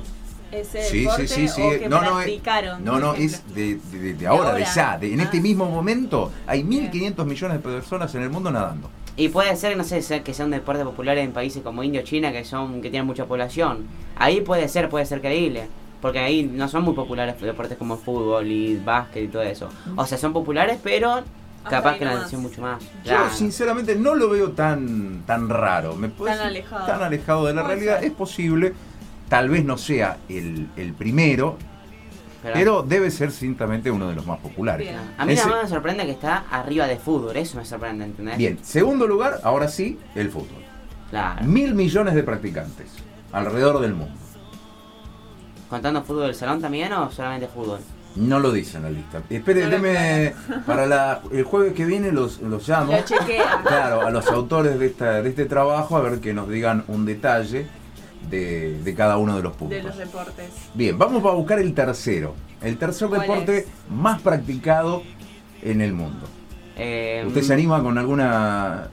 ese 0.50 0.83
Sí, 0.83 1.00
deporte 1.02 1.28
sí, 1.28 1.47
sí, 1.47 1.49
sí. 1.49 1.62
o 1.62 1.71
que 1.78 1.88
No, 1.88 2.02
es, 2.02 2.11
practicaron? 2.11 2.85
no, 2.85 2.99
no, 2.99 3.14
es 3.14 3.54
de, 3.54 3.76
de- 3.92 4.14
de 4.14 4.26
ahora, 4.26 4.52
de 4.54 4.64
ya. 4.75 4.99
de- 4.99 5.14
en 5.14 5.21
este 5.21 5.38
Ah. 5.38 5.40
mismo 5.40 5.64
momento 5.71 6.31
hay 6.47 6.62
Bien. 6.64 6.90
1.500 6.90 7.25
millones 7.26 7.57
de 7.59 7.62
personas 7.62 8.14
en 8.16 8.23
el 8.23 8.31
mundo 8.31 8.50
nadando. 8.50 8.90
Y 9.16 9.28
puede 9.28 9.54
ser, 9.57 9.76
no 9.76 9.85
sé, 9.85 10.00
ser- 10.02 10.23
que 10.23 10.33
sea 10.35 10.45
un 10.47 10.50
deporte 10.52 10.85
popular 10.85 11.19
en 11.19 11.33
países 11.33 11.62
como 11.62 11.83
India 11.83 12.00
o 12.00 12.04
China, 12.04 12.33
que 12.33 12.45
son 12.45 12.81
que 12.81 12.90
tienen 12.90 13.07
mucha 13.07 13.26
población. 13.26 13.87
Ahí 14.16 14.40
puede 14.40 14.69
ser, 14.69 14.88
puede 14.88 15.04
ser 15.07 15.21
creíble. 15.21 15.69
Porque 16.00 16.19
ahí 16.19 16.42
no 16.45 16.66
son 16.69 16.83
muy 16.83 16.95
populares 16.95 17.40
deportes 17.40 17.78
como 17.78 17.97
fútbol 17.97 18.47
y 18.50 18.76
básquet 18.76 19.25
y 19.25 19.28
todo 19.28 19.42
eso. 19.42 19.69
O 19.97 20.04
sea, 20.04 20.19
son 20.19 20.33
populares, 20.33 20.78
pero 20.83 21.21
capaz 21.69 21.97
que 21.97 22.04
la 22.04 22.14
natación 22.14 22.42
mucho 22.42 22.61
más. 22.61 22.81
Yo 22.83 22.88
Claro. 23.04 23.31
sinceramente 23.33 23.95
no 23.95 24.14
lo 24.16 24.28
veo 24.31 24.50
tan, 24.50 25.23
tan 25.26 25.49
raro. 25.49 25.95
Me 25.95 26.09
puede 26.09 26.33
Tan 26.35 26.49
decir, 26.49 26.59
alejado. 26.64 26.87
Tan 26.87 27.02
alejado 27.02 27.47
de 27.47 27.54
la 27.54 27.62
realidad. 27.62 27.99
ser. 28.00 28.09
Es 28.09 28.12
posible. 28.14 28.73
Tal 29.28 29.49
vez 29.49 29.64
no 29.64 29.78
sea 29.78 30.16
el, 30.28 30.66
el 30.76 30.92
primero, 30.92 31.57
pero 32.43 32.83
debe 32.83 33.11
ser 33.11 33.31
ciertamente 33.31 33.91
uno 33.91 34.09
de 34.09 34.15
los 34.15 34.27
más 34.27 34.39
populares. 34.41 34.89
Bien. 34.89 35.01
A 35.19 35.25
mí 35.25 35.33
Ese- 35.35 35.45
nada 35.45 35.57
más 35.63 35.71
me 35.71 35.75
sorprende 35.77 36.05
que 36.07 36.13
está 36.13 36.45
arriba 36.51 36.87
de 36.87 36.97
fútbol, 36.99 37.37
eso 37.37 37.57
me 37.59 37.65
sorprende, 37.65 38.05
¿entendés? 38.05 38.37
Bien, 38.37 38.59
segundo 38.63 39.07
lugar, 39.07 39.41
ahora 39.45 39.69
sí, 39.69 39.99
el 40.15 40.31
fútbol. 40.31 40.63
Claro. 41.11 41.45
Mil 41.45 41.75
millones 41.75 42.15
de 42.15 42.23
practicantes 42.23 42.89
alrededor 43.33 43.81
del 43.81 43.95
mundo. 43.95 44.15
¿Contando 45.69 46.02
fútbol 46.02 46.25
del 46.26 46.35
salón 46.35 46.61
también 46.61 46.93
o 46.93 47.11
solamente 47.11 47.49
fútbol? 47.49 47.78
No 48.15 48.39
lo 48.41 48.52
dice 48.52 48.76
en 48.76 48.83
la 48.83 48.91
lista. 48.91 49.23
Espere, 49.31 49.67
deme 49.69 50.35
para 50.67 50.87
la- 50.87 51.23
el 51.33 51.45
jueves 51.45 51.73
que 51.73 51.87
viene 51.87 52.13
los, 52.13 52.41
los 52.43 52.69
llamo. 52.69 52.93
Lo 52.93 53.02
chequea. 53.05 53.63
Claro, 53.67 54.02
a 54.02 54.11
los 54.11 54.26
autores 54.28 54.78
de, 54.78 54.87
esta, 54.87 55.23
de 55.23 55.28
este 55.31 55.47
trabajo 55.47 55.97
a 55.97 56.00
ver 56.02 56.21
que 56.21 56.35
nos 56.35 56.49
digan 56.49 56.85
un 56.89 57.07
detalle 57.07 57.67
de, 58.30 58.80
de 58.82 58.95
cada 58.95 59.17
uno 59.19 59.37
de 59.37 59.43
los 59.43 59.52
puntos. 59.56 59.76
de 59.76 59.82
los 59.82 59.97
deportes. 59.97 60.50
Bien, 60.75 60.99
vamos 60.99 61.25
a 61.25 61.30
buscar 61.35 61.58
el 61.58 61.75
tercero. 61.75 62.35
El 62.61 62.78
tercer 62.78 63.08
¿Cuál 63.08 63.23
deporte 63.23 63.58
es? 63.58 63.67
más 63.91 64.21
practicado 64.23 65.02
en 65.63 65.80
el 65.80 65.93
mundo. 65.93 66.26
Eh, 66.76 67.25
¿Usted 67.26 67.43
se 67.43 67.52
anima 67.54 67.82
con 67.82 67.99
alguna... 67.99 68.89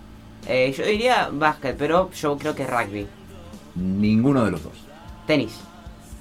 eh, 0.47 0.73
yo 0.75 0.85
diría 0.85 1.29
básquet, 1.31 1.77
pero 1.77 2.11
yo 2.11 2.37
creo 2.37 2.55
que 2.55 2.65
rugby. 2.65 3.07
Ninguno 3.75 4.43
de 4.43 4.51
los 4.51 4.63
dos. 4.63 4.73
Tenis. 5.27 5.59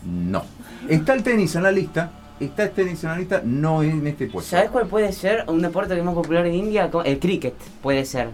No. 0.05 0.45
Está 0.89 1.15
el 1.15 1.23
tenis 1.23 1.55
en 1.57 1.63
la 1.65 1.73
lista. 1.73 2.13
Está 2.39 2.65
el 2.65 2.71
tenis 2.71 3.03
en 3.03 3.11
la 3.11 3.19
lista, 3.19 3.43
no 3.45 3.83
en 3.83 4.07
este 4.07 4.29
puesto. 4.29 4.51
¿Sabes 4.51 4.71
cuál 4.71 4.87
puede 4.87 5.13
ser 5.13 5.45
un 5.49 5.61
deporte 5.61 5.95
que 5.95 6.01
es 6.01 6.07
más 6.07 6.15
popular 6.15 6.47
en 6.47 6.55
India? 6.55 6.89
El 7.05 7.19
cricket 7.19 7.55
puede 7.83 8.05
ser. 8.05 8.29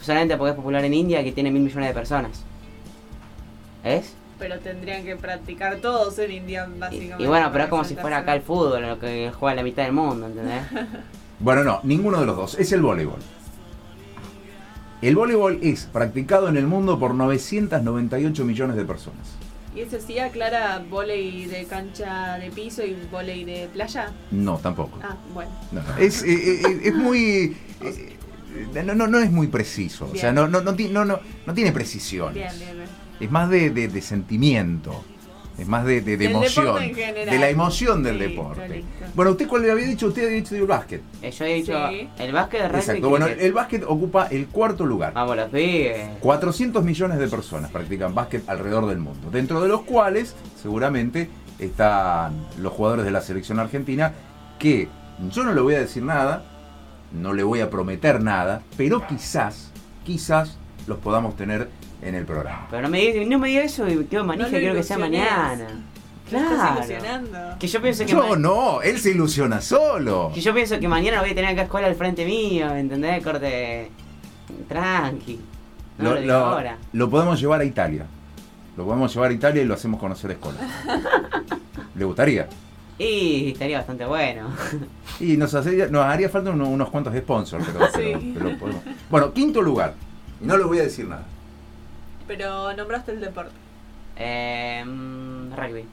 Solamente 0.00 0.36
porque 0.38 0.52
es 0.52 0.56
popular 0.56 0.82
en 0.84 0.94
India 0.94 1.22
que 1.22 1.32
tiene 1.32 1.50
mil 1.50 1.62
millones 1.62 1.88
de 1.88 1.94
personas. 1.94 2.42
¿Es? 3.84 4.14
Pero 4.38 4.58
tendrían 4.58 5.04
que 5.04 5.14
practicar 5.16 5.76
todos 5.76 6.18
en 6.18 6.32
India, 6.32 6.68
básicamente. 6.78 7.22
y 7.22 7.26
bueno, 7.26 7.50
pero 7.52 7.64
es 7.64 7.70
como 7.70 7.84
si 7.84 7.94
fuera 7.94 8.18
acá 8.18 8.34
el 8.34 8.42
fútbol, 8.42 8.82
lo 8.82 8.98
que 8.98 9.30
juega 9.38 9.54
la 9.54 9.62
mitad 9.62 9.84
del 9.84 9.92
mundo, 9.92 10.26
¿entendés? 10.26 10.62
Bueno, 11.40 11.64
no, 11.64 11.80
ninguno 11.82 12.20
de 12.20 12.26
los 12.26 12.36
dos. 12.36 12.54
Es 12.54 12.70
el 12.72 12.80
voleibol. 12.80 13.18
El 15.02 15.16
voleibol 15.16 15.58
es 15.62 15.84
practicado 15.86 16.48
en 16.48 16.56
el 16.56 16.66
mundo 16.66 16.98
por 16.98 17.12
998 17.12 18.44
millones 18.44 18.76
de 18.76 18.84
personas. 18.84 19.34
¿Y 19.74 19.80
eso 19.80 19.98
sí 20.00 20.18
aclara 20.20 20.82
volei 20.88 21.46
de 21.46 21.64
cancha 21.64 22.38
de 22.38 22.50
piso 22.52 22.84
y 22.84 22.96
volei 23.10 23.44
de 23.44 23.68
playa? 23.72 24.12
No, 24.30 24.58
tampoco. 24.58 25.00
Ah, 25.02 25.16
bueno. 25.34 25.50
No, 25.72 25.82
no. 25.82 25.96
Es, 25.98 26.22
eh, 26.22 26.60
eh, 26.62 26.80
es 26.84 26.94
muy... 26.94 27.56
eh, 27.82 28.82
no, 28.84 28.94
no, 28.94 29.08
no 29.08 29.18
es 29.18 29.30
muy 29.30 29.48
preciso. 29.48 30.08
O 30.12 30.16
sea, 30.16 30.32
no, 30.32 30.46
no, 30.46 30.62
no, 30.62 30.72
no, 30.72 31.20
no 31.46 31.54
tiene 31.54 31.72
precisiones. 31.72 32.34
Bien, 32.34 32.52
bien, 32.58 32.76
bien. 32.76 33.03
Es 33.24 33.30
más 33.30 33.48
de, 33.50 33.70
de- 33.70 33.88
de 33.88 34.00
sentimiento. 34.02 35.02
Es 35.56 35.68
más 35.68 35.84
de, 35.84 36.00
de- 36.00 36.16
de 36.16 36.24
emoción. 36.26 36.64
deporte 36.66 36.86
en 36.88 36.94
general. 36.96 37.30
De 37.30 37.38
la 37.38 37.48
emoción 37.48 38.02
del 38.02 38.18
deporte. 38.18 38.84
Bueno, 39.14 39.30
¿usted 39.32 39.46
cuál 39.46 39.62
le 39.62 39.70
había 39.70 39.86
dicho? 39.86 40.08
Usted 40.08 40.24
había 40.26 40.36
dicho 40.38 40.56
el 40.56 40.66
básquet. 40.66 41.00
Eh, 41.22 41.30
Yo 41.30 41.44
he 41.44 41.54
dicho 41.54 41.88
Sí. 41.90 42.08
el 42.18 42.32
básquet, 42.32 42.62
rugby 42.66 42.78
Exacto. 42.80 43.08
Bueno, 43.08 43.26
el 43.26 43.52
básquet 43.52 43.84
ocupa 43.86 44.26
el 44.32 44.48
cuarto 44.48 44.84
lugar. 44.84 45.12
Vamos 45.12 45.36
los 45.36 45.48
pibes. 45.50 46.08
400 46.20 46.82
millones 46.84 47.18
de 47.20 47.28
personas 47.28 47.70
practican 47.70 48.14
básquet 48.14 48.48
alrededor 48.48 48.86
del 48.86 48.98
mundo, 48.98 49.30
dentro 49.30 49.60
de 49.60 49.68
los 49.68 49.82
cuales 49.82 50.34
seguramente 50.60 51.30
están 51.60 52.34
los 52.58 52.72
jugadores 52.72 53.04
de 53.04 53.12
la 53.12 53.20
selección 53.20 53.60
argentina, 53.60 54.12
que 54.58 54.88
yo 55.30 55.44
no 55.44 55.52
le 55.54 55.60
voy 55.60 55.74
a 55.76 55.80
decir 55.80 56.02
nada, 56.02 56.44
no 57.12 57.32
le 57.32 57.44
voy 57.44 57.60
a 57.60 57.70
prometer 57.70 58.20
nada, 58.20 58.62
pero 58.76 59.06
quizás, 59.06 59.70
quizás 60.04 60.58
los 60.88 60.98
podamos 60.98 61.36
tener 61.36 61.68
en 62.04 62.14
el 62.14 62.24
programa. 62.26 62.66
Pero 62.70 62.82
no 62.82 62.88
me 62.88 62.98
diga, 63.00 63.24
no 63.26 63.38
me 63.38 63.48
diga 63.48 63.62
eso 63.62 63.88
y 63.88 64.04
quedo 64.04 64.24
manija, 64.24 64.46
No 64.48 64.52
lo 64.52 64.58
quiero 64.58 64.74
que 64.74 64.82
sea 64.82 64.98
mañana. 64.98 65.66
¿Te 66.28 66.36
estás 66.36 66.52
Claro. 66.54 66.74
ilusionando? 66.78 67.38
Que 67.58 67.66
yo 67.66 67.82
pienso 67.82 68.04
que, 68.06 68.12
Yo 68.12 68.26
ma- 68.28 68.36
no, 68.36 68.80
él 68.82 68.98
se 68.98 69.10
ilusiona 69.10 69.60
solo. 69.60 70.30
que 70.34 70.40
yo 70.40 70.54
pienso 70.54 70.78
que 70.80 70.88
mañana 70.88 71.20
voy 71.20 71.30
a 71.30 71.34
tener 71.34 71.50
acá 71.50 71.62
escuela 71.62 71.86
al 71.86 71.94
frente 71.96 72.24
mío, 72.24 72.66
¿me 72.70 72.80
¿entendés? 72.80 73.22
Corte 73.22 73.90
tranqui. 74.68 75.40
No 75.98 76.14
lo, 76.14 76.20
digo 76.20 76.32
lo, 76.32 76.38
ahora. 76.38 76.78
lo 76.92 77.10
podemos 77.10 77.40
llevar 77.40 77.60
a 77.60 77.64
Italia. 77.64 78.06
Lo 78.76 78.84
podemos 78.84 79.12
llevar 79.14 79.30
a 79.30 79.34
Italia 79.34 79.62
y 79.62 79.66
lo 79.66 79.74
hacemos 79.74 80.00
conocer 80.00 80.30
a 80.30 80.32
escuela. 80.34 80.58
¿Le 81.94 82.04
gustaría? 82.04 82.48
Y 82.98 83.50
estaría 83.52 83.78
bastante 83.78 84.04
bueno. 84.04 84.48
Y 85.20 85.36
nos, 85.36 85.54
haría, 85.54 85.86
nos 85.88 86.04
haría 86.04 86.28
falta 86.28 86.50
uno- 86.50 86.68
unos 86.68 86.90
cuantos 86.90 87.14
sponsors, 87.16 87.64
pero, 87.66 87.86
pero- 87.92 88.18
Sí. 88.20 88.32
pero 88.36 88.58
podemos. 88.58 88.82
Bueno, 89.10 89.32
quinto 89.32 89.60
lugar. 89.62 89.94
Y 90.42 90.46
no 90.46 90.56
le 90.56 90.64
voy 90.64 90.78
a 90.78 90.82
decir 90.84 91.06
nada. 91.06 91.24
Pero 92.26 92.72
nombraste 92.74 93.12
el 93.12 93.20
deporte. 93.20 93.52
Eh, 94.16 94.82
rugby, 95.56 95.84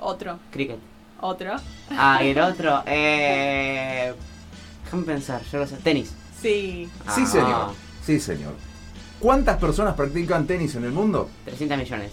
Otro. 0.00 0.38
cricket. 0.50 0.78
Otro. 1.20 1.54
Ah, 1.90 2.22
y 2.22 2.28
el 2.30 2.38
otro, 2.40 2.82
eh. 2.86 4.12
Déjame 4.84 5.02
pensar, 5.04 5.42
yo 5.50 5.58
lo 5.60 5.66
sé. 5.66 5.76
Tenis. 5.76 6.14
Sí. 6.40 6.88
Sí, 7.14 7.22
Ah, 7.24 7.26
señor. 7.26 7.70
Sí, 8.04 8.18
señor. 8.20 8.54
¿Cuántas 9.20 9.58
personas 9.58 9.94
practican 9.94 10.46
tenis 10.46 10.74
en 10.76 10.84
el 10.84 10.92
mundo? 10.92 11.28
300 11.44 11.76
millones. 11.78 12.10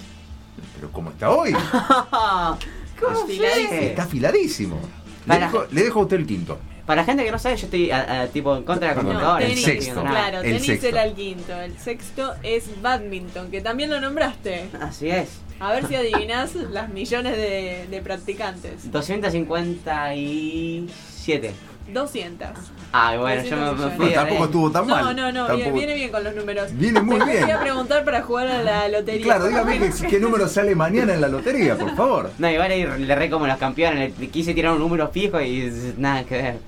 Pero 0.76 0.92
como 0.92 1.12
está 1.12 1.30
hoy, 1.30 1.54
¿Cómo 3.00 3.24
Afiladísimo. 3.24 3.72
está 3.82 4.04
afiladísimo. 4.04 4.80
Le 5.28 5.40
dejo, 5.40 5.66
le 5.72 5.84
dejo 5.84 6.00
a 6.00 6.04
usted 6.04 6.18
el 6.18 6.26
quinto. 6.28 6.58
Para 6.88 7.02
la 7.02 7.06
gente 7.06 7.24
que 7.26 7.32
no 7.32 7.38
sabe, 7.38 7.58
yo 7.58 7.66
estoy 7.66 7.92
a- 7.92 8.22
a- 8.22 8.28
tipo 8.28 8.56
en 8.58 8.64
contra 8.64 8.88
de 8.90 8.96
la 8.96 9.02
computadora. 9.02 9.44
el 9.46 9.50
tenis, 9.50 9.66
no 9.68 9.72
estoy 9.74 9.86
sexto. 9.86 10.02
Claro, 10.04 10.38
El 10.38 10.44
tenis 10.44 10.66
sexto. 10.66 10.88
era 10.88 11.04
el 11.04 11.14
quinto. 11.14 11.62
El 11.62 11.78
sexto 11.78 12.34
es 12.44 12.82
badminton, 12.82 13.52
que 13.52 13.60
también 13.62 13.90
lo 13.92 14.00
nombraste. 14.00 14.70
Así 14.82 15.10
es. 15.10 15.28
A 15.60 15.72
ver 15.74 15.86
si 15.88 15.96
adivinas 15.96 16.54
las 16.56 16.88
millones 16.90 17.36
de, 17.36 17.88
de 17.90 18.02
practicantes. 18.02 18.90
257. 18.92 21.52
200. 21.94 22.48
Ay, 22.92 23.18
bueno, 23.18 23.44
yo 23.44 23.56
me, 23.56 23.62
me 23.62 23.68
200 23.68 23.94
fui. 23.96 24.14
Tampoco 24.14 24.46
estuvo 24.46 24.72
tan 24.72 24.88
no, 24.88 24.96
mal. 24.96 25.16
no, 25.16 25.32
no, 25.32 25.48
Tampoco- 25.48 25.74
viene, 25.74 25.94
bien 25.96 26.12
con 26.12 26.24
los 26.24 26.36
números. 26.36 26.70
Viene 26.74 27.02
muy 27.02 27.16
Después 27.20 27.34
bien. 27.36 27.46
voy 27.48 27.56
a 27.56 27.60
preguntar 27.62 28.06
para 28.06 28.22
jugar 28.22 28.48
a 28.48 28.64
la 28.64 28.88
lotería. 28.90 29.24
Claro, 29.24 29.48
dígame 29.48 29.80
qué, 29.80 30.08
qué 30.08 30.20
número 30.22 30.48
sale 30.48 30.76
mañana 30.76 31.14
en 31.14 31.22
la 31.22 31.28
lotería, 31.28 31.78
por 31.78 31.96
favor. 31.96 32.32
No, 32.40 32.50
igual 32.50 32.72
ahí 32.72 32.86
le 32.86 33.16
re 33.16 33.30
como 33.30 33.48
los 33.48 33.58
campeones. 33.58 34.18
Le 34.20 34.30
quise 34.30 34.54
tirar 34.54 34.74
un 34.74 34.80
número 34.80 35.08
fijo 35.10 35.40
y 35.42 35.62
es- 35.62 35.98
nada 35.98 36.24
que 36.26 36.36
ver. 36.36 36.60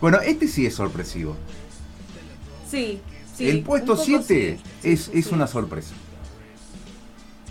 Bueno, 0.00 0.18
este 0.20 0.46
sí 0.48 0.66
es 0.66 0.74
sorpresivo. 0.74 1.36
Sí, 2.70 3.00
sí. 3.34 3.48
el 3.48 3.62
puesto 3.62 3.92
poco 3.92 4.04
7 4.04 4.24
sí. 4.24 4.62
Sí, 4.82 4.92
es, 4.92 5.00
sí, 5.04 5.10
es 5.18 5.26
sí. 5.26 5.34
una 5.34 5.46
sorpresa. 5.46 5.94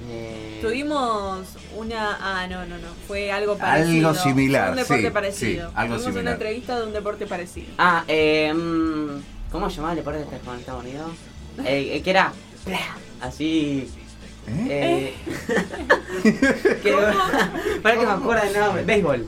Eh, 0.07 0.59
Tuvimos 0.61 1.47
una. 1.75 2.17
Ah, 2.21 2.47
no, 2.47 2.65
no, 2.65 2.77
no. 2.77 2.87
Fue 3.07 3.31
algo 3.31 3.57
parecido. 3.57 4.09
Algo 4.09 4.21
similar, 4.21 4.69
un 4.71 4.75
deporte 4.77 5.03
sí, 5.07 5.09
parecido. 5.11 5.67
sí, 5.69 5.73
algo 5.75 5.95
Tuvimos 5.95 6.01
similar. 6.03 6.21
una 6.21 6.31
entrevista 6.31 6.79
de 6.79 6.85
un 6.85 6.93
deporte 6.93 7.27
parecido. 7.27 7.67
Ah, 7.77 8.03
eh. 8.07 8.53
¿Cómo 9.51 9.69
se 9.69 9.77
llama 9.77 9.91
el 9.91 9.97
deporte 9.97 10.21
este 10.21 10.37
con 10.39 10.59
Estados 10.59 10.83
Unidos? 10.83 11.11
Eh, 11.63 11.95
eh, 11.95 12.01
que 12.01 12.09
era. 12.09 12.33
Así. 13.21 13.89
¿Eh? 14.45 15.13
Eh, 15.13 15.13
que, 16.83 16.91
para 17.81 17.97
que 17.97 18.05
me 18.05 18.11
acuerdo 18.11 18.43
el 18.43 18.59
nombre. 18.59 18.83
Béisbol. 18.83 19.25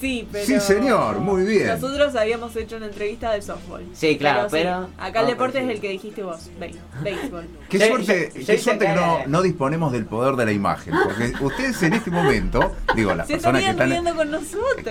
Sí, 0.00 0.28
pero. 0.30 0.44
Sí, 0.46 0.60
señor, 0.60 1.18
muy 1.18 1.44
bien. 1.44 1.66
Nosotros 1.66 2.14
habíamos 2.14 2.54
hecho 2.56 2.76
una 2.76 2.86
entrevista 2.86 3.32
de 3.32 3.42
softball. 3.42 3.84
Sí, 3.92 4.16
claro, 4.16 4.48
pero- 4.50 4.88
acá 4.98 5.20
el 5.20 5.26
no, 5.26 5.30
deporte 5.32 5.58
es 5.62 5.68
el 5.68 5.80
que 5.80 5.88
dijiste 5.90 6.22
vos, 6.22 6.48
béis- 6.60 6.76
béisbol. 7.02 7.44
Qué 7.68 7.78
Yo- 7.78 7.86
suerte, 7.86 8.30
yo- 8.34 8.40
yo 8.40 8.46
qué 8.46 8.52
hice 8.54 8.58
suerte 8.58 8.86
que 8.86 9.28
no, 9.28 9.42
disponemos 9.42 9.92
del 9.92 10.04
poder 10.06 10.36
de 10.36 10.44
la 10.46 10.52
imagen. 10.52 10.94
Porque 11.04 11.32
ustedes 11.44 11.82
en 11.82 11.94
este 11.94 12.10
momento, 12.10 12.72
digo, 12.94 13.14
las 13.14 13.26
Se 13.26 13.34
personas 13.34 13.62
que 13.62 13.70
estarían 13.70 13.92
están. 13.98 14.14
riendo 14.14 14.14
con 14.16 14.30
nosotros. 14.30 14.84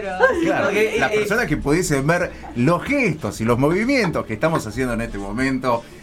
Claro, 0.44 0.66
Porque, 0.66 0.96
las 1.00 1.12
eh, 1.12 1.16
personas 1.20 1.46
que 1.48 1.58
pudiesen 1.58 2.06
ver 2.08 2.32
los 2.56 2.84
gestos 2.84 3.40
y 3.42 3.46
los 3.46 3.58
movimientos 3.58 4.26
que 4.26 4.34
estamos 4.34 4.66
haciendo 4.68 4.94
en 4.94 5.02
este 5.02 5.18
momento 5.18 5.84
eh, 5.96 5.97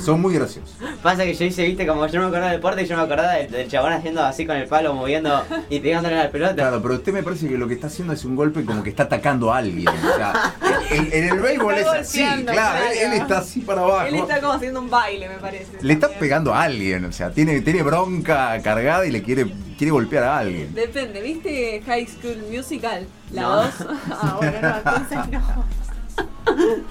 son 0.00 0.20
muy 0.20 0.34
graciosos. 0.34 0.76
Pasa 1.02 1.24
que 1.24 1.34
yo 1.34 1.44
hice, 1.44 1.64
viste, 1.64 1.86
como 1.86 2.06
yo 2.06 2.14
no 2.14 2.22
me 2.22 2.26
acordaba 2.28 2.50
del 2.50 2.58
deporte, 2.60 2.86
yo 2.86 2.96
me 2.96 3.02
acordaba 3.02 3.32
del, 3.34 3.50
del 3.50 3.68
chabón 3.68 3.92
haciendo 3.92 4.22
así 4.22 4.46
con 4.46 4.56
el 4.56 4.66
palo, 4.68 4.94
moviendo 4.94 5.42
y 5.68 5.80
pegándole 5.80 6.18
a 6.18 6.24
la 6.24 6.30
pelota. 6.30 6.54
Claro, 6.54 6.82
pero 6.82 6.94
usted 6.94 7.12
me 7.12 7.22
parece 7.22 7.48
que 7.48 7.56
lo 7.56 7.68
que 7.68 7.74
está 7.74 7.86
haciendo 7.88 8.12
es 8.14 8.24
un 8.24 8.36
golpe 8.36 8.64
como 8.64 8.82
que 8.82 8.90
está 8.90 9.04
atacando 9.04 9.52
a 9.52 9.58
alguien. 9.58 9.88
O 9.88 10.16
sea, 10.16 10.54
en, 10.90 11.12
en 11.12 11.24
el 11.28 11.40
béisbol 11.40 11.74
es 11.74 11.86
así, 11.86 12.24
claro, 12.46 12.84
Él, 12.92 13.12
está 13.14 13.38
así 13.38 13.60
para 13.60 13.82
abajo. 13.82 14.06
Él 14.06 14.14
está 14.16 14.40
como 14.40 14.52
haciendo 14.54 14.80
un 14.80 14.90
baile, 14.90 15.28
me 15.28 15.36
parece. 15.36 15.78
Le 15.80 15.92
está 15.92 16.08
pegando 16.08 16.54
a 16.54 16.62
alguien, 16.62 17.04
o 17.04 17.12
sea, 17.12 17.30
tiene, 17.30 17.60
tiene 17.60 17.82
bronca 17.82 18.60
cargada 18.62 19.06
y 19.06 19.10
le 19.10 19.22
quiere, 19.22 19.46
quiere 19.78 19.90
golpear 19.90 20.24
a 20.24 20.38
alguien. 20.38 20.74
Depende, 20.74 21.20
¿viste 21.20 21.82
High 21.86 22.06
School 22.06 22.44
Musical? 22.50 23.06
La 23.32 23.42
No. 23.42 23.56
2. 23.62 23.74
Ah, 24.10 24.36
bueno, 24.38 24.58
no, 24.60 24.76
entonces 24.76 25.18
no. 25.30 25.64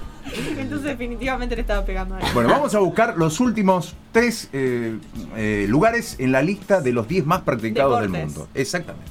Entonces 0.58 0.84
definitivamente 0.84 1.54
le 1.54 1.62
estaba 1.62 1.84
pegando 1.84 2.14
a 2.16 2.20
él. 2.20 2.26
Bueno, 2.34 2.50
vamos 2.50 2.74
a 2.74 2.78
buscar 2.80 3.16
los 3.16 3.40
últimos 3.40 3.94
tres 4.12 4.48
eh, 4.52 4.98
eh, 5.36 5.66
lugares 5.68 6.16
en 6.18 6.32
la 6.32 6.42
lista 6.42 6.80
de 6.80 6.92
los 6.92 7.08
10 7.08 7.26
más 7.26 7.42
practicados 7.42 8.00
del 8.00 8.10
mundo. 8.10 8.48
Exactamente. 8.54 9.10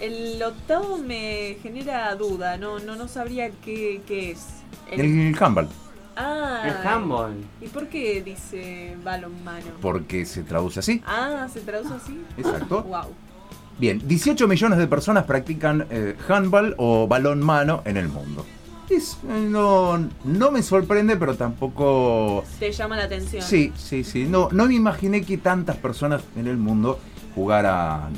El 0.00 0.42
octavo 0.42 0.98
me 0.98 1.56
genera 1.62 2.14
duda, 2.14 2.56
no, 2.58 2.78
no, 2.78 2.96
no 2.96 3.08
sabría 3.08 3.50
qué, 3.64 4.02
qué 4.06 4.32
es. 4.32 4.46
El 4.90 5.34
handball, 5.40 5.68
Ah, 6.16 6.62
El 6.66 6.86
handball. 6.86 7.34
¿Y 7.60 7.66
por 7.68 7.88
qué 7.88 8.22
dice 8.22 8.96
balonmano? 9.02 9.66
porque 9.80 10.26
se 10.26 10.42
traduce 10.42 10.80
así. 10.80 11.02
Ah, 11.06 11.48
¿se 11.52 11.60
traduce 11.60 11.94
así? 11.94 12.20
Exacto. 12.36 12.82
Wow. 12.82 13.14
Bien, 13.78 14.00
18 14.06 14.46
millones 14.46 14.78
de 14.78 14.86
personas 14.86 15.24
practican 15.24 15.86
eh, 15.90 16.14
handball 16.28 16.74
o 16.78 17.08
balón 17.08 17.40
mano 17.42 17.82
en 17.84 17.96
el 17.96 18.08
mundo. 18.08 18.46
Es- 18.96 19.18
eh, 19.28 19.46
no, 19.48 19.98
no 20.24 20.50
me 20.50 20.62
sorprende, 20.62 21.16
pero 21.16 21.36
tampoco... 21.36 22.44
Te 22.58 22.70
llama 22.72 22.96
la 22.96 23.04
atención. 23.04 23.42
Sí, 23.42 23.72
sí, 23.76 24.04
sí. 24.04 24.24
No, 24.24 24.48
no 24.52 24.66
me 24.66 24.74
imaginé 24.74 25.22
que 25.22 25.38
tantas 25.38 25.76
personas 25.76 26.22
en 26.36 26.46
el 26.46 26.56
mundo 26.56 26.98
jugaran, 27.34 28.12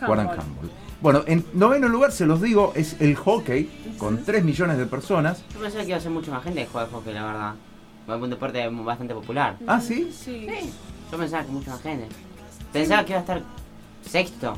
jugaran 0.00 0.28
Handball. 0.28 0.70
Bueno, 1.00 1.24
en 1.26 1.44
noveno 1.54 1.88
lugar, 1.88 2.12
se 2.12 2.26
los 2.26 2.40
digo, 2.40 2.72
es 2.76 2.96
el 3.00 3.16
hockey, 3.16 3.68
con 3.98 4.24
3 4.24 4.44
millones 4.44 4.78
de 4.78 4.86
personas. 4.86 5.42
Yo 5.52 5.60
pensé 5.60 5.78
que 5.78 5.88
iba 5.88 5.96
a 5.96 6.00
ser 6.00 6.12
mucha 6.12 6.30
más 6.30 6.44
gente 6.44 6.60
que 6.62 6.68
juega 6.70 6.88
hockey, 6.88 7.12
la 7.12 7.24
verdad. 7.24 7.54
Es 8.08 8.14
un 8.14 8.30
deporte 8.30 8.68
bastante 8.68 9.14
popular. 9.14 9.56
¿Ah, 9.66 9.80
sí? 9.80 10.12
Sí. 10.16 10.46
Yo 11.10 11.18
pensaba 11.18 11.44
que 11.44 11.50
mucha 11.52 11.70
más 11.72 11.82
gente. 11.82 12.06
Pensaba 12.72 13.04
que 13.04 13.10
iba 13.12 13.18
a 13.18 13.22
estar 13.22 13.42
sexto, 14.08 14.56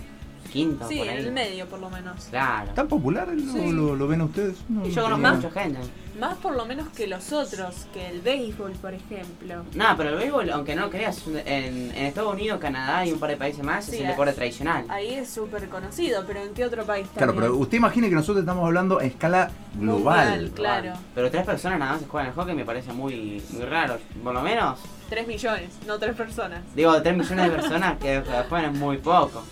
quinto, 0.55 0.89
Sí, 0.89 0.99
por 0.99 1.07
en 1.09 1.13
ahí. 1.19 1.25
el 1.27 1.33
medio 1.33 1.67
por 1.67 1.81
lo 1.81 1.91
menos. 1.91 2.27
Claro. 2.31 2.71
¿Tan 2.75 2.87
popular 2.89 3.27
lo, 3.29 3.53
Sí. 3.53 3.73
lo- 3.73 3.97
lo 3.97 4.07
ven 4.09 4.23
ustedes? 4.23 4.57
No, 4.69 4.85
Y 4.87 4.89
no 4.89 4.95
yo 4.95 5.03
conozco 5.03 5.17
tenía- 5.17 5.29
a 5.31 5.35
mucha 5.35 5.51
gente. 5.51 5.81
Más 6.21 6.37
por 6.37 6.55
lo 6.55 6.65
menos 6.65 6.89
que 6.91 7.09
los 7.09 7.33
otros, 7.33 7.87
que 7.93 8.07
el 8.09 8.21
béisbol, 8.21 8.71
por 8.81 8.95
ejemplo. 8.95 9.65
No, 9.75 9.85
pero 9.97 10.11
el 10.11 10.17
béisbol, 10.17 10.49
aunque 10.51 10.77
no 10.77 10.89
creas, 10.89 11.17
es 11.19 11.27
un- 11.27 11.39
en, 11.39 11.45
en 11.91 12.07
Estados 12.07 12.33
Unidos, 12.33 12.61
Canadá 12.61 13.05
y 13.05 13.11
un 13.13 13.19
par 13.19 13.31
de 13.31 13.37
países 13.37 13.65
más, 13.65 13.85
Sí, 13.87 13.97
es 13.97 14.03
el 14.03 14.07
deporte 14.07 14.33
tradicional. 14.33 14.85
Ahí 14.89 15.13
es 15.15 15.29
súper 15.29 15.69
conocido, 15.69 16.23
pero 16.25 16.41
¿en 16.45 16.55
qué 16.55 16.65
otro 16.65 16.85
país 16.85 17.09
Claro, 17.13 17.33
también? 17.33 17.51
pero 17.53 17.61
usted 17.61 17.79
imagine 17.79 18.09
que 18.09 18.15
nosotros 18.15 18.43
estamos 18.45 18.65
hablando 18.65 19.01
a 19.01 19.05
escala 19.05 19.51
global. 19.75 20.29
Mundial, 20.31 20.53
claro. 20.55 20.93
Pero 21.17 21.31
tres 21.33 21.45
personas 21.45 21.81
nada 21.81 21.93
más 21.95 22.03
que 22.03 22.07
juegan 22.09 22.29
al 22.31 22.35
hockey 22.37 22.55
me 22.55 22.65
parece 22.65 22.93
muy, 22.93 23.43
muy 23.51 23.65
raro. 23.65 23.99
Por 24.23 24.33
lo 24.35 24.41
menos, 24.43 24.79
3 25.11 25.27
millones, 25.27 25.71
no 25.87 25.99
3 25.99 26.15
personas. 26.15 26.61
digo, 26.77 27.03
tres 27.03 27.17
millones 27.17 27.51
de 27.51 27.57
personas 27.57 27.99
que 27.99 28.23
juegan 28.49 28.73
es 28.73 28.79
muy 28.81 28.99
poco. 28.99 29.43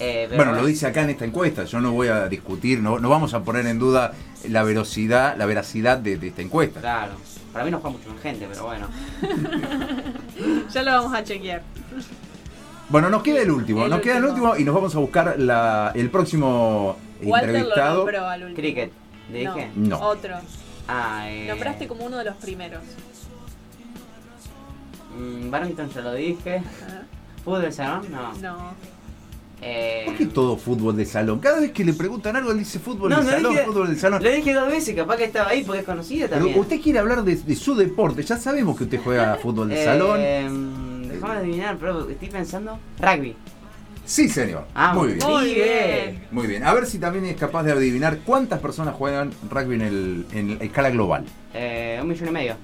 Eh, 0.00 0.28
Bueno, 0.34 0.52
lo 0.52 0.64
dice 0.64 0.86
acá 0.86 1.02
en 1.02 1.10
esta 1.10 1.24
encuesta, 1.24 1.64
yo 1.64 1.80
no 1.80 1.92
voy 1.92 2.08
a 2.08 2.28
discutir, 2.28 2.80
no, 2.80 2.98
no 3.00 3.08
vamos 3.08 3.34
a 3.34 3.42
poner 3.42 3.66
en 3.66 3.78
duda 3.78 4.12
la 4.48 4.62
velocidad, 4.62 5.36
la 5.36 5.44
veracidad 5.46 5.98
de, 5.98 6.16
de 6.18 6.28
esta 6.28 6.42
encuesta. 6.42 6.80
Claro. 6.80 7.14
Para 7.52 7.64
mí 7.64 7.70
no 7.70 7.80
juega 7.80 7.96
mucho 7.98 8.10
más 8.12 8.22
gente, 8.22 8.46
pero 8.48 8.64
bueno. 8.64 8.88
Ya 10.72 10.82
lo 10.82 10.92
vamos 10.92 11.12
a 11.14 11.24
chequear. 11.24 11.62
Bueno, 12.90 13.10
nos 13.10 13.22
queda 13.22 13.42
el 13.42 13.50
último, 13.50 13.84
El 13.84 13.90
nos 13.90 14.00
queda 14.00 14.18
el 14.18 14.24
último. 14.24 14.56
y 14.56 14.64
nos 14.64 14.74
vamos 14.74 14.94
a 14.94 14.98
buscar 14.98 15.34
la, 15.38 15.90
el 15.94 16.10
próximo 16.10 16.96
Walter 17.22 17.48
lo 17.50 17.56
entrevistado. 17.56 17.96
nombró 17.98 18.26
al 18.28 18.42
último. 18.44 18.56
Cricket. 18.56 18.92
¿Le 19.32 19.44
No, 19.44 19.54
dije? 19.54 19.70
No. 19.74 19.98
Otro. 20.00 20.36
Ah, 20.86 21.24
eh, 21.28 21.46
Nombraste 21.48 21.88
como 21.88 22.04
uno 22.06 22.16
de 22.18 22.24
los 22.24 22.36
primeros. 22.36 22.80
mm, 25.18 25.50
Barrington 25.50 25.90
ya 25.90 26.00
lo 26.00 26.14
dije. 26.14 26.56
Ajá. 26.58 27.02
¿Fútbol 27.44 27.72
salón? 27.72 28.06
No. 28.10 28.32
No. 28.34 28.74
Eh, 29.60 30.02
¿Por 30.06 30.14
qué 30.16 30.26
todo 30.26 30.56
fútbol 30.56 30.96
de 30.96 31.04
salón? 31.04 31.40
Cada 31.40 31.60
vez 31.60 31.72
que 31.72 31.84
le 31.84 31.92
preguntan 31.92 32.36
algo, 32.36 32.52
él 32.52 32.58
dice 32.60 32.78
fútbol 32.78 33.10
No, 33.10 33.18
de 33.18 33.24
no 33.24 33.30
salón, 33.30 33.52
dije- 33.52 33.64
fútbol 33.64 33.88
de 33.94 34.00
salón. 34.00 34.22
Lo 34.22 34.30
dije 34.30 34.52
dos 34.54 34.68
veces, 34.68 34.94
capaz 34.94 35.16
que 35.16 35.24
estaba 35.24 35.50
ahí 35.50 35.64
porque 35.64 35.80
es 35.80 35.86
conocido 35.86 36.28
Pero 36.28 36.40
también. 36.40 36.60
usted 36.60 36.80
quiere 36.80 36.98
hablar 37.00 37.24
de, 37.24 37.34
de 37.36 37.56
su 37.56 37.74
deporte, 37.74 38.22
ya 38.22 38.36
sabemos 38.36 38.76
que 38.78 38.84
usted 38.84 39.00
juega 39.02 39.34
fútbol 39.42 39.68
de 39.70 39.82
Eh, 39.82 39.84
salón. 39.84 41.08
Déjame 41.08 41.34
adivinar, 41.34 41.76
pero 41.80 42.08
estoy 42.08 42.28
pensando. 42.28 42.78
Rugby. 43.00 43.34
Sí, 44.04 44.28
señor. 44.28 44.64
Ah, 44.74 44.94
Muy 44.94 45.14
bien. 45.14 45.18
Muy 45.28 45.54
bien. 45.54 46.26
Muy 46.30 46.46
bien. 46.46 46.64
A 46.64 46.72
ver 46.72 46.86
si 46.86 46.98
también 46.98 47.24
es 47.26 47.36
capaz 47.36 47.62
de 47.64 47.72
adivinar 47.72 48.18
cuántas 48.24 48.58
personas 48.60 48.94
juegan 48.94 49.32
rugby 49.50 49.74
en, 49.74 49.80
el, 49.82 50.26
en 50.32 50.58
la 50.58 50.64
escala 50.64 50.88
global. 50.90 51.24
Eh, 51.52 51.98
un 52.00 52.08
millón 52.08 52.28
y 52.28 52.32
medio. 52.32 52.54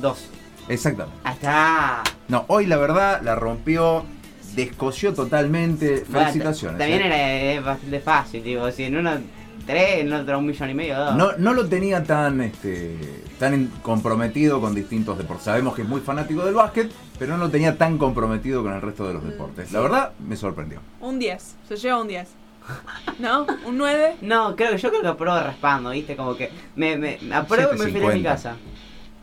Dos. 0.00 0.26
Exactamente. 0.68 1.18
Hasta. 1.24 2.02
No, 2.28 2.44
hoy 2.48 2.66
la 2.66 2.76
verdad 2.76 3.20
la 3.22 3.34
rompió, 3.34 4.04
descoció 4.54 5.12
totalmente. 5.14 6.04
Felicitaciones. 6.04 6.78
También 6.78 7.02
eh. 7.02 7.54
era 7.54 7.60
bastante 7.60 8.00
fácil, 8.00 8.42
digo. 8.42 8.70
Si 8.70 8.84
en 8.84 8.96
uno 8.96 9.12
tres, 9.66 10.00
en 10.00 10.12
otro 10.12 10.38
un 10.38 10.46
millón 10.46 10.70
y 10.70 10.74
medio, 10.74 10.98
dos. 10.98 11.16
No, 11.16 11.32
no 11.38 11.54
lo 11.54 11.68
tenía 11.68 12.02
tan, 12.02 12.40
este, 12.40 12.96
tan 13.38 13.66
comprometido 13.82 14.60
con 14.60 14.74
distintos 14.74 15.18
deportes. 15.18 15.44
Sabemos 15.44 15.74
que 15.74 15.82
es 15.82 15.88
muy 15.88 16.00
fanático 16.00 16.44
del 16.44 16.54
básquet, 16.54 16.90
pero 17.18 17.36
no 17.36 17.44
lo 17.44 17.50
tenía 17.50 17.76
tan 17.76 17.98
comprometido 17.98 18.62
con 18.62 18.72
el 18.72 18.80
resto 18.80 19.06
de 19.06 19.14
los 19.14 19.24
deportes. 19.24 19.68
sí. 19.68 19.74
La 19.74 19.80
verdad, 19.80 20.12
me 20.18 20.36
sorprendió. 20.36 20.80
Un 21.00 21.18
10. 21.18 21.56
Se 21.68 21.76
lleva 21.76 22.00
un 22.00 22.08
10. 22.08 22.28
¿No? 23.18 23.46
¿Un 23.66 23.76
9? 23.76 24.16
No, 24.22 24.54
creo 24.54 24.72
que 24.72 24.78
yo 24.78 24.88
creo 24.90 25.02
que 25.02 25.08
apruebo 25.08 25.40
raspando, 25.40 25.90
¿viste? 25.90 26.16
Como 26.16 26.36
que 26.36 26.50
me, 26.76 26.96
me 26.96 27.34
apruebo 27.34 27.74
y 27.74 27.78
me 27.78 27.84
fui 27.84 28.00
de 28.00 28.14
mi 28.14 28.20
7.50. 28.20 28.22
casa. 28.22 28.56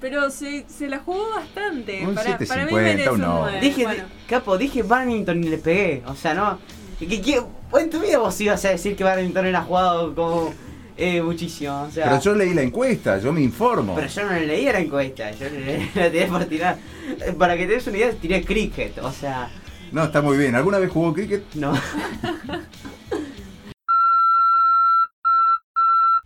Pero 0.02 0.30
se, 0.32 0.66
se 0.70 0.88
la 0.88 1.00
jugó 1.00 1.30
bastante. 1.36 2.06
Un 2.06 2.16
para, 2.16 2.38
para 2.38 2.66
mí 2.66 2.72
7.50, 2.72 2.74
merece 2.74 3.10
un 3.10 3.22
un 3.24 3.28
9. 3.42 3.60
Dije, 3.60 3.84
Bueno, 3.84 4.04
capo, 4.28 4.58
dije 4.58 4.84
Barrington 4.84 5.44
y 5.44 5.50
le 5.50 5.58
pegué. 5.58 6.04
O 6.08 6.16
sea, 6.16 6.34
no. 6.34 6.58
¿Qué, 7.00 7.08
qué, 7.22 7.42
en 7.80 7.90
tu 7.90 8.00
vida 8.00 8.18
vos 8.18 8.40
ibas 8.42 8.64
a 8.66 8.70
decir 8.70 8.96
que 8.96 9.04
Barrington 9.04 9.46
era 9.46 9.62
jugado 9.62 10.14
como 10.16 10.54
eh, 10.98 11.22
muchísimo. 11.22 11.84
O 11.84 11.92
sea, 11.92 12.06
Pero 12.06 12.20
yo 12.22 12.36
leí 12.36 12.54
la 12.54 12.62
encuesta, 12.62 13.18
yo 13.20 13.32
me 13.34 13.42
informo. 13.42 13.96
pero 13.96 14.08
yo 14.08 14.26
no 14.26 14.32
leía 14.40 14.74
la 14.74 14.80
encuesta, 14.80 15.32
yo 15.32 15.50
le- 15.50 15.90
la 15.96 16.12
tiré 16.12 16.26
por 16.28 16.46
tirar. 16.46 16.78
Eh, 17.26 17.34
Para 17.38 17.56
que 17.58 17.66
te 17.68 17.74
des 17.74 17.88
una 17.88 17.98
idea, 17.98 18.12
tiré 18.12 18.44
cricket, 18.44 18.98
o 19.00 19.12
sea, 19.12 19.50
No, 19.92 20.04
está 20.06 20.22
muy 20.22 20.38
bien. 20.38 20.56
¿Alguna 20.56 20.78
vez 20.80 20.92
jugó 20.92 21.14
cricket? 21.14 21.44
no. 21.56 21.74